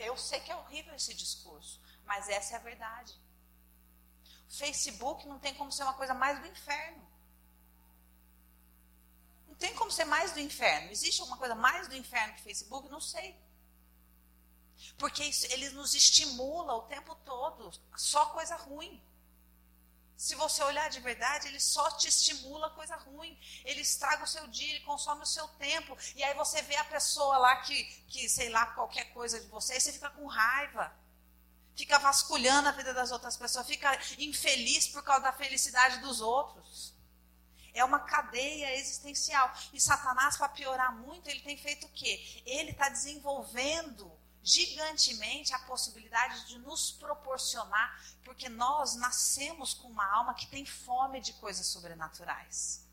[0.03, 3.13] Eu sei que é horrível esse discurso, mas essa é a verdade.
[4.49, 7.07] O Facebook não tem como ser uma coisa mais do inferno.
[9.49, 10.91] Não tem como ser mais do inferno.
[10.91, 12.89] Existe alguma coisa mais do inferno que Facebook?
[12.89, 13.41] Não sei.
[14.99, 19.01] Porque isso, ele nos estimula o tempo todo, só coisa ruim.
[20.23, 23.37] Se você olhar de verdade, ele só te estimula coisa ruim.
[23.65, 25.99] Ele estraga o seu dia, ele consome o seu tempo.
[26.15, 29.77] E aí você vê a pessoa lá que, que sei lá, qualquer coisa de você,
[29.77, 30.95] e você fica com raiva.
[31.75, 36.95] Fica vasculhando a vida das outras pessoas, fica infeliz por causa da felicidade dos outros.
[37.75, 39.53] É uma cadeia existencial.
[39.73, 42.43] E Satanás, para piorar muito, ele tem feito o quê?
[42.47, 44.09] Ele está desenvolvendo
[44.43, 51.21] gigantemente a possibilidade de nos proporcionar, porque nós nascemos com uma alma que tem fome
[51.21, 52.85] de coisas sobrenaturais.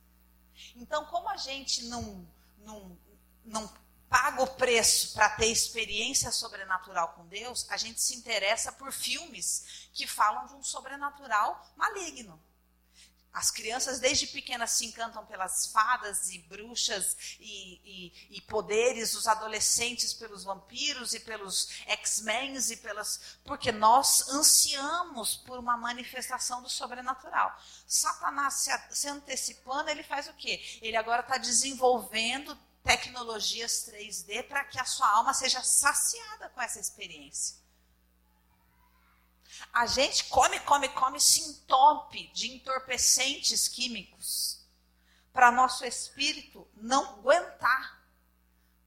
[0.76, 2.28] Então, como a gente não,
[2.60, 2.98] não,
[3.44, 3.74] não
[4.10, 9.90] paga o preço para ter experiência sobrenatural com Deus, a gente se interessa por filmes
[9.94, 12.42] que falam de um sobrenatural maligno.
[13.32, 19.28] As crianças, desde pequenas, se encantam pelas fadas e bruxas e, e, e poderes, os
[19.28, 23.38] adolescentes pelos vampiros e pelos X-Men e pelas.
[23.46, 27.56] Porque nós ansiamos por uma manifestação do sobrenatural.
[27.88, 30.80] Satanás se, se antecipando, ele faz o quê?
[30.82, 36.80] Ele agora está desenvolvendo tecnologias 3D para que a sua alma seja saciada com essa
[36.80, 37.58] experiência.
[39.72, 44.66] A gente come, come, come, se entope de entorpecentes químicos
[45.32, 48.04] para nosso espírito não aguentar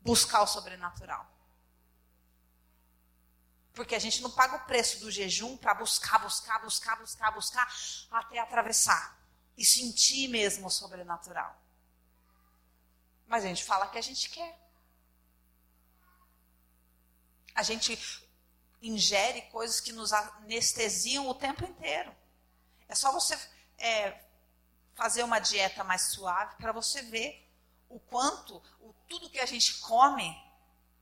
[0.00, 1.26] buscar o sobrenatural.
[3.72, 7.74] Porque a gente não paga o preço do jejum para buscar, buscar, buscar, buscar, buscar,
[8.10, 9.18] até atravessar
[9.56, 11.58] e sentir mesmo o sobrenatural.
[13.26, 14.60] Mas a gente fala que a gente quer.
[17.54, 17.96] A gente
[18.82, 22.14] ingere coisas que nos anestesiam o tempo inteiro.
[22.88, 23.38] É só você
[23.78, 24.22] é,
[24.94, 27.48] fazer uma dieta mais suave para você ver
[27.88, 30.36] o quanto o, tudo que a gente come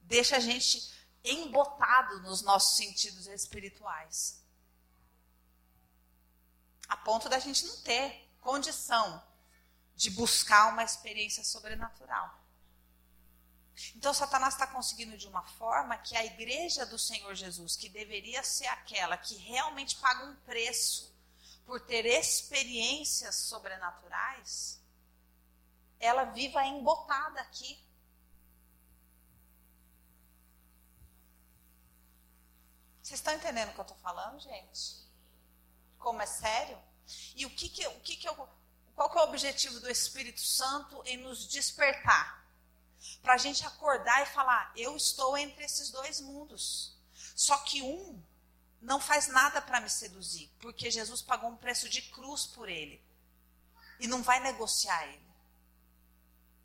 [0.02, 0.92] deixa a gente
[1.24, 4.42] embotado nos nossos sentidos espirituais.
[6.88, 9.22] A ponto da gente não ter condição
[9.94, 12.39] de buscar uma experiência sobrenatural.
[13.94, 18.42] Então, Satanás está conseguindo de uma forma que a igreja do Senhor Jesus, que deveria
[18.42, 21.14] ser aquela que realmente paga um preço
[21.64, 24.80] por ter experiências sobrenaturais,
[25.98, 27.78] ela viva embotada aqui.
[33.02, 35.08] Vocês estão entendendo o que eu estou falando, gente?
[35.98, 36.78] Como é sério?
[37.34, 38.34] E o que, que, o que, que eu
[38.94, 42.39] qual que é o objetivo do Espírito Santo em nos despertar?
[43.22, 46.96] Para a gente acordar e falar: eu estou entre esses dois mundos.
[47.34, 48.22] Só que um
[48.80, 53.02] não faz nada para me seduzir, porque Jesus pagou um preço de cruz por ele.
[53.98, 55.30] E não vai negociar ele.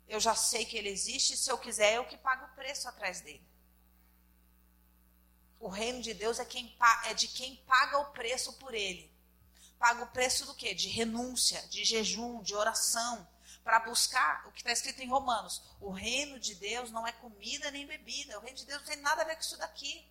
[0.08, 3.20] Eu já sei que ele existe, se eu quiser, eu que pago o preço atrás
[3.20, 3.46] dele.
[5.58, 9.14] O reino de Deus é, quem, é de quem paga o preço por ele
[9.78, 10.74] paga o preço do quê?
[10.74, 13.26] De renúncia, de jejum, de oração,
[13.66, 15.60] para buscar o que está escrito em Romanos.
[15.80, 18.38] O reino de Deus não é comida nem bebida.
[18.38, 20.06] O reino de Deus não tem nada a ver com isso daqui.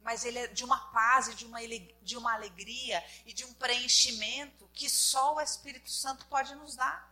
[0.00, 1.58] Mas ele é de uma paz e de uma,
[2.00, 7.10] de uma alegria e de um preenchimento que só o Espírito Santo pode nos dar.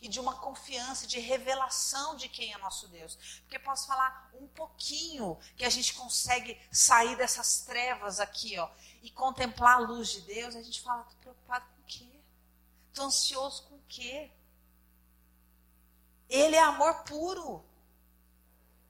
[0.00, 3.16] e de uma confiança, de revelação de quem é nosso Deus.
[3.42, 8.68] Porque posso falar um pouquinho que a gente consegue sair dessas trevas aqui, ó,
[9.00, 11.71] e contemplar a luz de Deus, a gente fala, tô preocupado
[12.94, 14.30] Tô ansioso com o quê?
[16.28, 17.64] Ele é amor puro.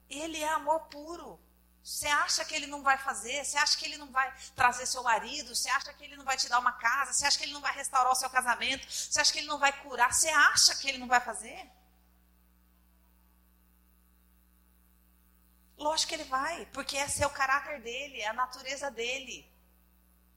[0.09, 1.39] Ele é amor puro.
[1.83, 3.43] Você acha que ele não vai fazer?
[3.43, 5.53] Você acha que ele não vai trazer seu marido?
[5.53, 7.11] Você acha que ele não vai te dar uma casa?
[7.11, 8.89] Você acha que ele não vai restaurar o seu casamento?
[8.89, 10.13] Você acha que ele não vai curar?
[10.13, 11.69] Você acha que ele não vai fazer?
[15.77, 19.51] Lógico que ele vai, porque esse é o caráter dele, é a natureza dele.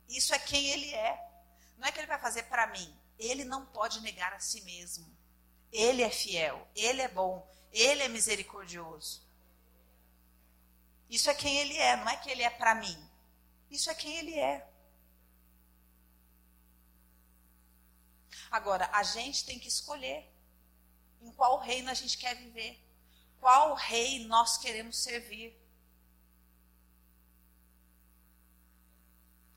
[0.09, 1.31] Isso é quem ele é.
[1.79, 2.93] Não é que ele vai fazer para mim.
[3.19, 5.07] Ele não pode negar a si mesmo.
[5.73, 9.27] Ele é fiel, ele é bom, ele é misericordioso.
[11.09, 13.11] Isso é quem ele é, não é que ele é para mim.
[13.71, 14.69] Isso é quem ele é.
[18.51, 20.31] Agora, a gente tem que escolher
[21.21, 22.81] em qual reino a gente quer viver.
[23.41, 25.57] Qual rei nós queremos servir.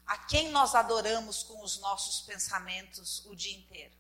[0.10, 3.96] A quem nós adoramos com os nossos pensamentos o dia inteiro.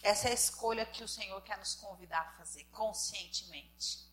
[0.00, 4.08] Essa é a escolha que o Senhor quer nos convidar a fazer, conscientemente.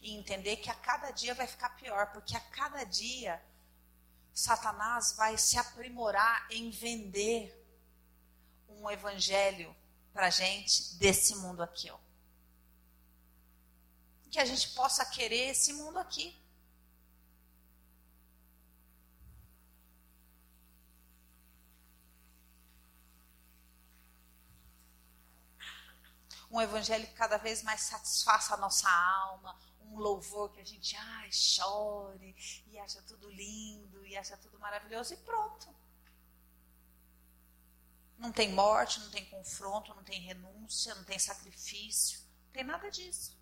[0.00, 3.44] E entender que a cada dia vai ficar pior, porque a cada dia
[4.32, 7.52] Satanás vai se aprimorar em vender
[8.68, 9.74] um evangelho
[10.12, 11.98] para gente desse mundo aqui, ó.
[14.30, 16.36] Que a gente possa querer esse mundo aqui.
[26.50, 30.96] Um evangelho que cada vez mais satisfaça a nossa alma, um louvor que a gente
[30.96, 32.34] ai, chore
[32.66, 35.74] e acha tudo lindo e acha tudo maravilhoso e pronto.
[38.18, 42.90] Não tem morte, não tem confronto, não tem renúncia, não tem sacrifício, não tem nada
[42.90, 43.37] disso.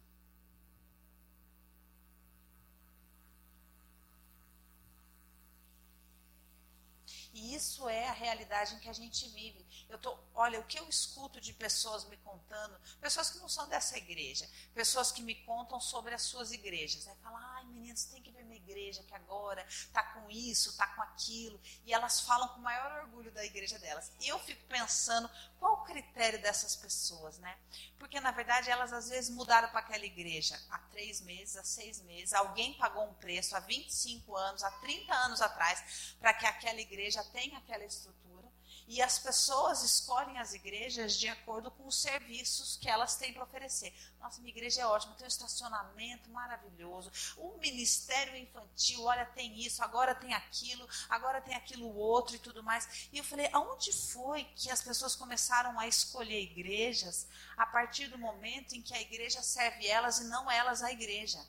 [7.37, 9.67] E isso é a realidade em que a gente vive.
[9.91, 13.69] Eu tô, olha, o que eu escuto de pessoas me contando, pessoas que não são
[13.69, 17.07] dessa igreja, pessoas que me contam sobre as suas igrejas.
[17.07, 20.87] Aí fala, ai meninas, tem que ver minha igreja que agora tá com isso, tá
[20.87, 21.61] com aquilo.
[21.85, 24.11] E elas falam com o maior orgulho da igreja delas.
[24.19, 27.55] E eu fico pensando, qual o critério dessas pessoas, né?
[27.99, 32.01] Porque na verdade elas às vezes mudaram para aquela igreja há três meses, há seis
[32.01, 32.33] meses.
[32.33, 37.26] Alguém pagou um preço há 25 anos, há 30 anos atrás, para que aquela igreja
[37.33, 38.47] tenha aquela estrutura
[38.89, 43.43] e as pessoas escolhem as igrejas de acordo com os serviços que elas têm para
[43.43, 43.93] oferecer.
[44.21, 49.83] Nossa, minha igreja é ótima, tem um estacionamento maravilhoso, o ministério infantil, olha, tem isso,
[49.83, 53.09] agora tem aquilo, agora tem aquilo outro e tudo mais.
[53.13, 58.19] E eu falei, aonde foi que as pessoas começaram a escolher igrejas a partir do
[58.19, 61.45] momento em que a igreja serve elas e não elas a igreja?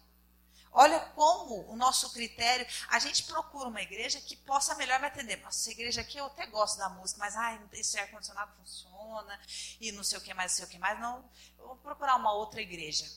[0.80, 5.38] Olha como o nosso critério, a gente procura uma igreja que possa melhor me atender.
[5.38, 9.40] Nossa, essa igreja aqui eu até gosto da música, mas ai, esse ar-condicionado funciona
[9.82, 11.00] e não sei o que mais, não sei o que mais.
[11.00, 13.10] Não, eu vou procurar uma outra igreja.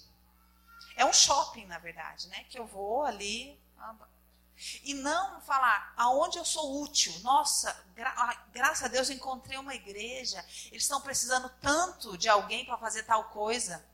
[0.96, 2.44] É um shopping, na verdade, né?
[2.44, 3.60] Que eu vou ali.
[4.82, 7.12] E não falar aonde eu sou útil.
[7.20, 10.42] Nossa, gra graças a Deus encontrei uma igreja.
[10.72, 13.84] Eles estão precisando tanto de alguém para fazer tal coisa.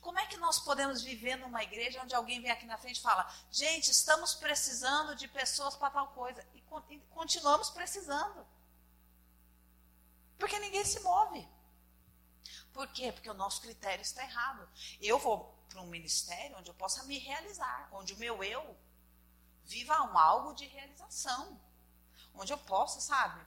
[0.00, 3.02] Como é que nós podemos viver numa igreja onde alguém vem aqui na frente e
[3.02, 6.46] fala: gente, estamos precisando de pessoas para tal coisa?
[6.54, 6.62] E,
[7.10, 8.46] continuamos precisando.
[10.38, 11.46] Porque ninguém se move.
[12.72, 13.10] Por quê?
[13.12, 14.68] Porque o nosso critério está errado.
[15.00, 18.76] Eu vou para um ministério onde eu possa me realizar, onde o meu eu
[19.64, 21.60] viva um algo de realização,
[22.34, 23.44] onde eu possa, sabe,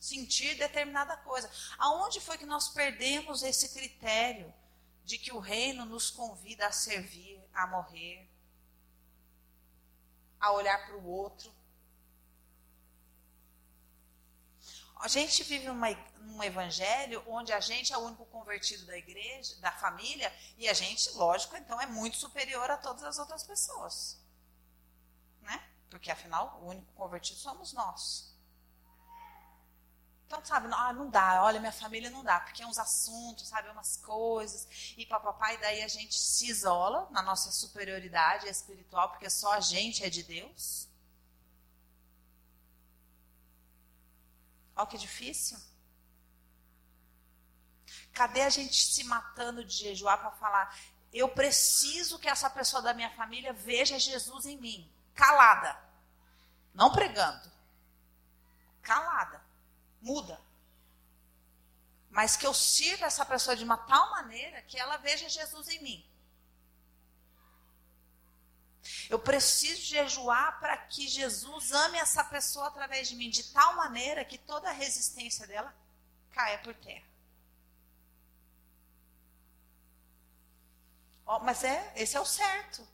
[0.00, 1.50] sentir determinada coisa.
[1.78, 4.52] Aonde foi que nós perdemos esse critério?
[5.04, 8.28] De que o reino nos convida a servir, a morrer,
[10.40, 11.54] a olhar para o outro.
[14.96, 15.88] A gente vive uma,
[16.20, 20.72] um evangelho onde a gente é o único convertido da igreja, da família, e a
[20.72, 24.18] gente, lógico, então é muito superior a todas as outras pessoas.
[25.42, 25.62] Né?
[25.90, 28.33] Porque afinal, o único convertido somos nós.
[30.26, 33.48] Então, sabe, não, ah, não dá, olha, minha família não dá, porque é uns assuntos,
[33.48, 34.66] sabe, umas coisas,
[34.96, 39.60] e papapá, e daí a gente se isola na nossa superioridade espiritual, porque só a
[39.60, 40.88] gente é de Deus.
[44.74, 45.58] Olha que difícil.
[48.12, 50.76] Cadê a gente se matando de jejuar para falar,
[51.12, 55.78] eu preciso que essa pessoa da minha família veja Jesus em mim, calada,
[56.72, 57.52] não pregando,
[58.82, 59.43] calada
[60.04, 60.38] muda.
[62.10, 65.82] Mas que eu sirva essa pessoa de uma tal maneira que ela veja Jesus em
[65.82, 66.10] mim.
[69.08, 74.24] Eu preciso jejuar para que Jesus ame essa pessoa através de mim, de tal maneira
[74.24, 75.74] que toda a resistência dela
[76.30, 77.06] caia por terra.
[81.26, 82.86] Oh, mas é, esse é o certo.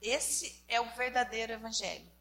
[0.00, 2.17] Esse é o verdadeiro evangelho.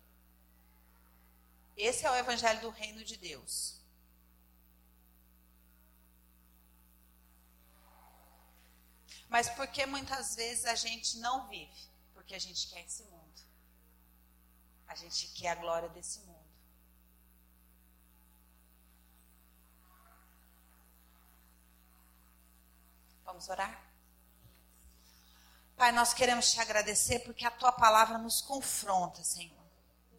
[1.77, 3.79] Esse é o evangelho do reino de Deus.
[9.29, 11.87] Mas por que muitas vezes a gente não vive?
[12.15, 13.41] Porque a gente quer esse mundo.
[14.87, 16.47] A gente quer a glória desse mundo.
[23.23, 23.85] Vamos orar?
[25.75, 29.56] Pai, nós queremos te agradecer porque a tua palavra nos confronta, Senhor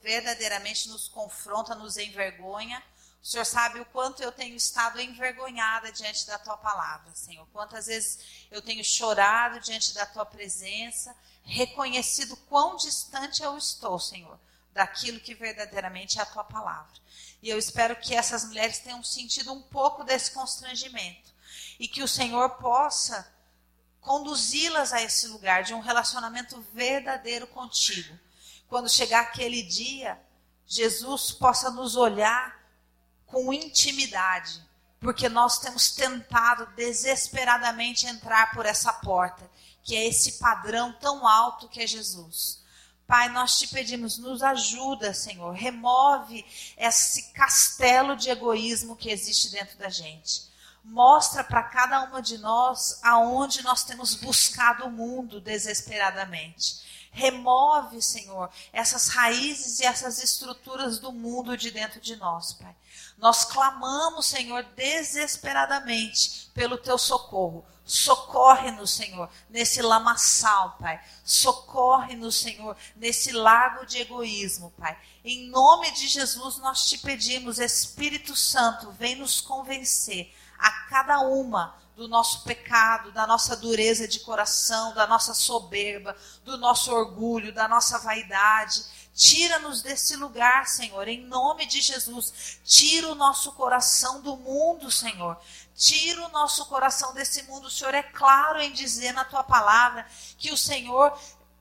[0.08, 2.82] verdadeiramente nos confronta, nos envergonha.
[3.22, 7.46] O Senhor sabe o quanto eu tenho estado envergonhada diante da tua palavra, Senhor.
[7.52, 14.40] Quantas vezes eu tenho chorado diante da tua presença, reconhecido quão distante eu estou, Senhor,
[14.72, 16.98] daquilo que verdadeiramente é a tua palavra.
[17.42, 21.34] E eu espero que essas mulheres tenham sentido um pouco desse constrangimento
[21.78, 23.30] e que o Senhor possa
[24.00, 28.18] conduzi-las a esse lugar de um relacionamento verdadeiro contigo
[28.68, 30.20] quando chegar aquele dia,
[30.66, 32.58] Jesus possa nos olhar
[33.26, 34.62] com intimidade,
[35.00, 39.50] porque nós temos tentado desesperadamente entrar por essa porta,
[39.82, 42.62] que é esse padrão tão alto que é Jesus.
[43.06, 46.44] Pai, nós te pedimos, nos ajuda, Senhor, remove
[46.76, 50.46] esse castelo de egoísmo que existe dentro da gente.
[50.84, 56.86] Mostra para cada uma de nós aonde nós temos buscado o mundo desesperadamente.
[57.10, 62.74] Remove, Senhor, essas raízes e essas estruturas do mundo de dentro de nós, Pai.
[63.16, 67.64] Nós clamamos, Senhor, desesperadamente pelo teu socorro.
[67.84, 71.02] Socorre-nos, Senhor, nesse lamaçal, Pai.
[71.24, 74.96] Socorre-nos, Senhor, nesse lago de egoísmo, Pai.
[75.24, 81.74] Em nome de Jesus, nós te pedimos, Espírito Santo, vem nos convencer a cada uma
[81.98, 87.66] do nosso pecado, da nossa dureza de coração, da nossa soberba, do nosso orgulho, da
[87.66, 88.84] nossa vaidade.
[89.12, 92.60] Tira-nos desse lugar, Senhor, em nome de Jesus.
[92.64, 95.36] Tira o nosso coração do mundo, Senhor.
[95.74, 97.66] Tira o nosso coração desse mundo.
[97.66, 100.06] O Senhor é claro em dizer na tua palavra
[100.38, 101.18] que o Senhor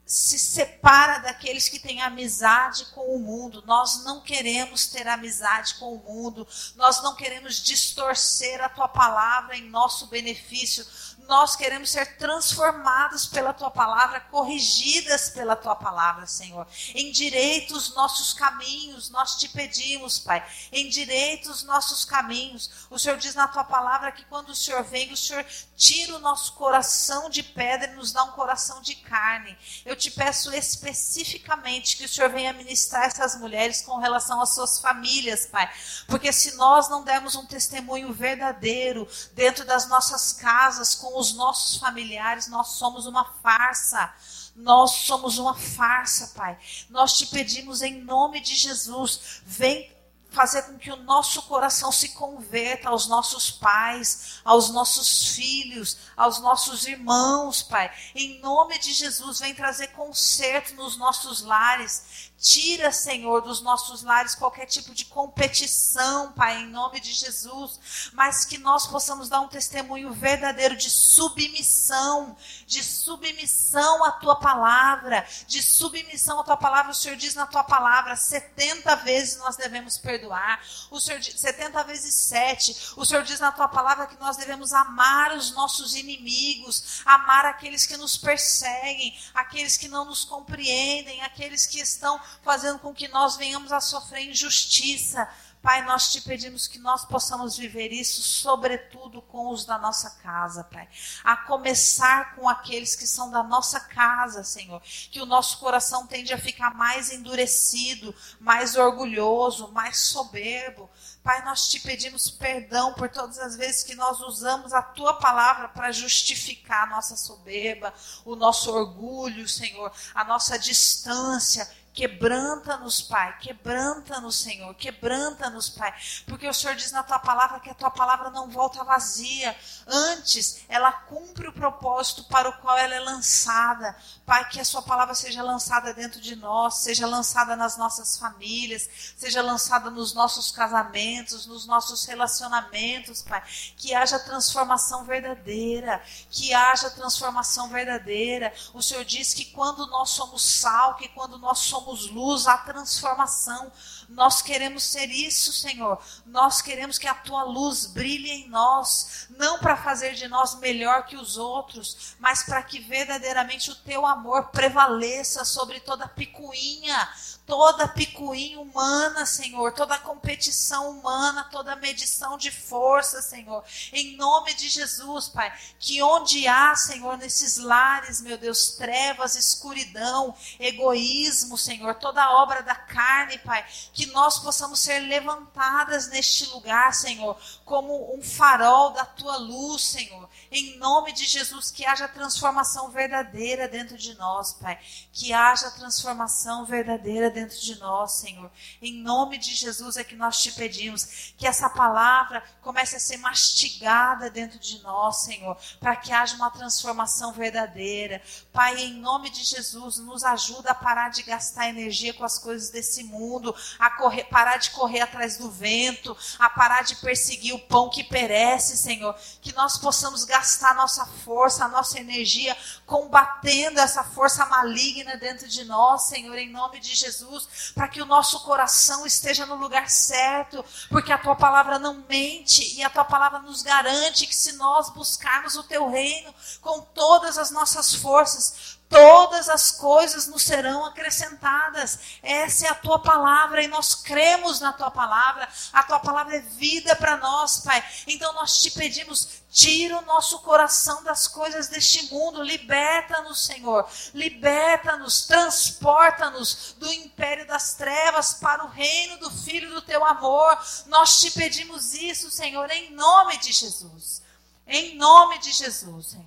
[0.07, 3.61] se separa daqueles que têm amizade com o mundo.
[3.67, 6.47] Nós não queremos ter amizade com o mundo.
[6.77, 10.85] Nós não queremos distorcer a tua palavra em nosso benefício
[11.27, 16.65] nós queremos ser transformados pela tua palavra, corrigidas pela tua palavra, Senhor.
[16.95, 20.45] Endireita os nossos caminhos, nós te pedimos, Pai.
[20.71, 22.87] Endireita os nossos caminhos.
[22.89, 26.19] O Senhor diz na tua palavra que quando o Senhor vem, o Senhor tira o
[26.19, 29.57] nosso coração de pedra e nos dá um coração de carne.
[29.85, 34.79] Eu te peço especificamente que o Senhor venha ministrar essas mulheres com relação às suas
[34.79, 35.69] famílias, Pai.
[36.07, 41.77] Porque se nós não dermos um testemunho verdadeiro dentro das nossas casas, com os nossos
[41.77, 44.13] familiares, nós somos uma farsa.
[44.55, 46.57] Nós somos uma farsa, Pai.
[46.89, 49.95] Nós te pedimos em nome de Jesus, vem
[50.29, 56.39] fazer com que o nosso coração se converta aos nossos pais, aos nossos filhos, aos
[56.39, 57.91] nossos irmãos, Pai.
[58.13, 62.31] Em nome de Jesus, vem trazer conserto nos nossos lares.
[62.39, 68.45] Tira, Senhor, dos nossos lares qualquer tipo de competição, Pai, em nome de Jesus, mas
[68.45, 75.63] que nós possamos dar um testemunho verdadeiro de submissão, de submissão à tua palavra, de
[75.63, 76.91] submissão à tua palavra.
[76.91, 80.61] O Senhor diz na tua palavra, 70 vezes nós devemos perdoar.
[80.91, 82.93] O Senhor diz 70 vezes 7.
[82.97, 87.87] O Senhor diz na tua palavra que nós devemos amar os nossos inimigos, amar aqueles
[87.87, 93.35] que nos perseguem, aqueles que não nos compreendem, aqueles que estão fazendo com que nós
[93.35, 95.27] venhamos a sofrer injustiça.
[95.61, 100.63] Pai, nós te pedimos que nós possamos viver isso, sobretudo com os da nossa casa,
[100.63, 100.87] Pai.
[101.23, 104.81] A começar com aqueles que são da nossa casa, Senhor.
[105.11, 110.89] Que o nosso coração tende a ficar mais endurecido, mais orgulhoso, mais soberbo.
[111.23, 115.67] Pai, nós te pedimos perdão por todas as vezes que nós usamos a tua palavra
[115.67, 123.39] para justificar a nossa soberba, o nosso orgulho, Senhor, a nossa distância Quebranta-nos, Pai.
[123.39, 124.71] Quebranta-nos, Senhor.
[124.75, 125.91] Quebranta-nos, Pai.
[126.27, 129.57] Porque o Senhor diz na tua palavra que a tua palavra não volta vazia.
[129.87, 133.97] Antes, ela cumpre o propósito para o qual ela é lançada.
[134.27, 138.87] Pai, que a sua palavra seja lançada dentro de nós, seja lançada nas nossas famílias,
[139.17, 143.41] seja lançada nos nossos casamentos, nos nossos relacionamentos, Pai.
[143.75, 145.99] Que haja transformação verdadeira.
[146.29, 148.53] Que haja transformação verdadeira.
[148.71, 152.57] O Senhor diz que quando nós somos sal, que quando nós somos somos luz, a
[152.57, 153.71] transformação.
[154.09, 155.99] Nós queremos ser isso, Senhor.
[156.25, 161.05] Nós queremos que a tua luz brilhe em nós, não para fazer de nós melhor
[161.05, 167.09] que os outros, mas para que verdadeiramente o teu amor prevaleça sobre toda picuinha,
[167.45, 173.63] toda picuinha humana, Senhor, toda competição humana, toda medição de força, Senhor.
[173.93, 180.35] Em nome de Jesus, Pai, que onde há, Senhor, nesses lares, meu Deus, trevas, escuridão,
[180.59, 187.37] egoísmo, Senhor, toda obra da carne, Pai, que nós possamos ser levantadas neste lugar, Senhor,
[187.65, 190.29] como um farol da tua luz, Senhor.
[190.51, 194.79] Em nome de Jesus, que haja transformação verdadeira dentro de nós, Pai.
[195.11, 198.49] Que haja transformação verdadeira dentro de nós, Senhor.
[198.81, 203.17] Em nome de Jesus é que nós te pedimos que essa palavra comece a ser
[203.17, 208.21] mastigada dentro de nós, Senhor, para que haja uma transformação verdadeira.
[208.51, 212.69] Pai, em nome de Jesus, nos ajuda a parar de gastar energia com as coisas
[212.69, 217.55] desse mundo, a a correr, parar de correr atrás do vento, a parar de perseguir
[217.55, 219.15] o pão que perece, Senhor.
[219.41, 225.63] Que nós possamos gastar nossa força, a nossa energia, combatendo essa força maligna dentro de
[225.63, 230.63] nós, Senhor, em nome de Jesus, para que o nosso coração esteja no lugar certo,
[230.89, 234.89] porque a tua palavra não mente e a tua palavra nos garante que se nós
[234.89, 241.99] buscarmos o teu reino com todas as nossas forças, todas as coisas nos serão acrescentadas.
[242.23, 245.47] Essa é a tua palavra e nós cremos na tua palavra.
[245.73, 247.83] A tua palavra é vida para nós, Pai.
[248.07, 253.87] Então nós te pedimos, tira o nosso coração das coisas deste mundo, liberta-nos, Senhor.
[254.13, 260.57] Liberta-nos, transporta-nos do império das trevas para o reino do filho do teu amor.
[260.87, 264.21] Nós te pedimos isso, Senhor, em nome de Jesus.
[264.65, 266.25] Em nome de Jesus, Senhor.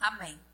[0.00, 0.47] Amém.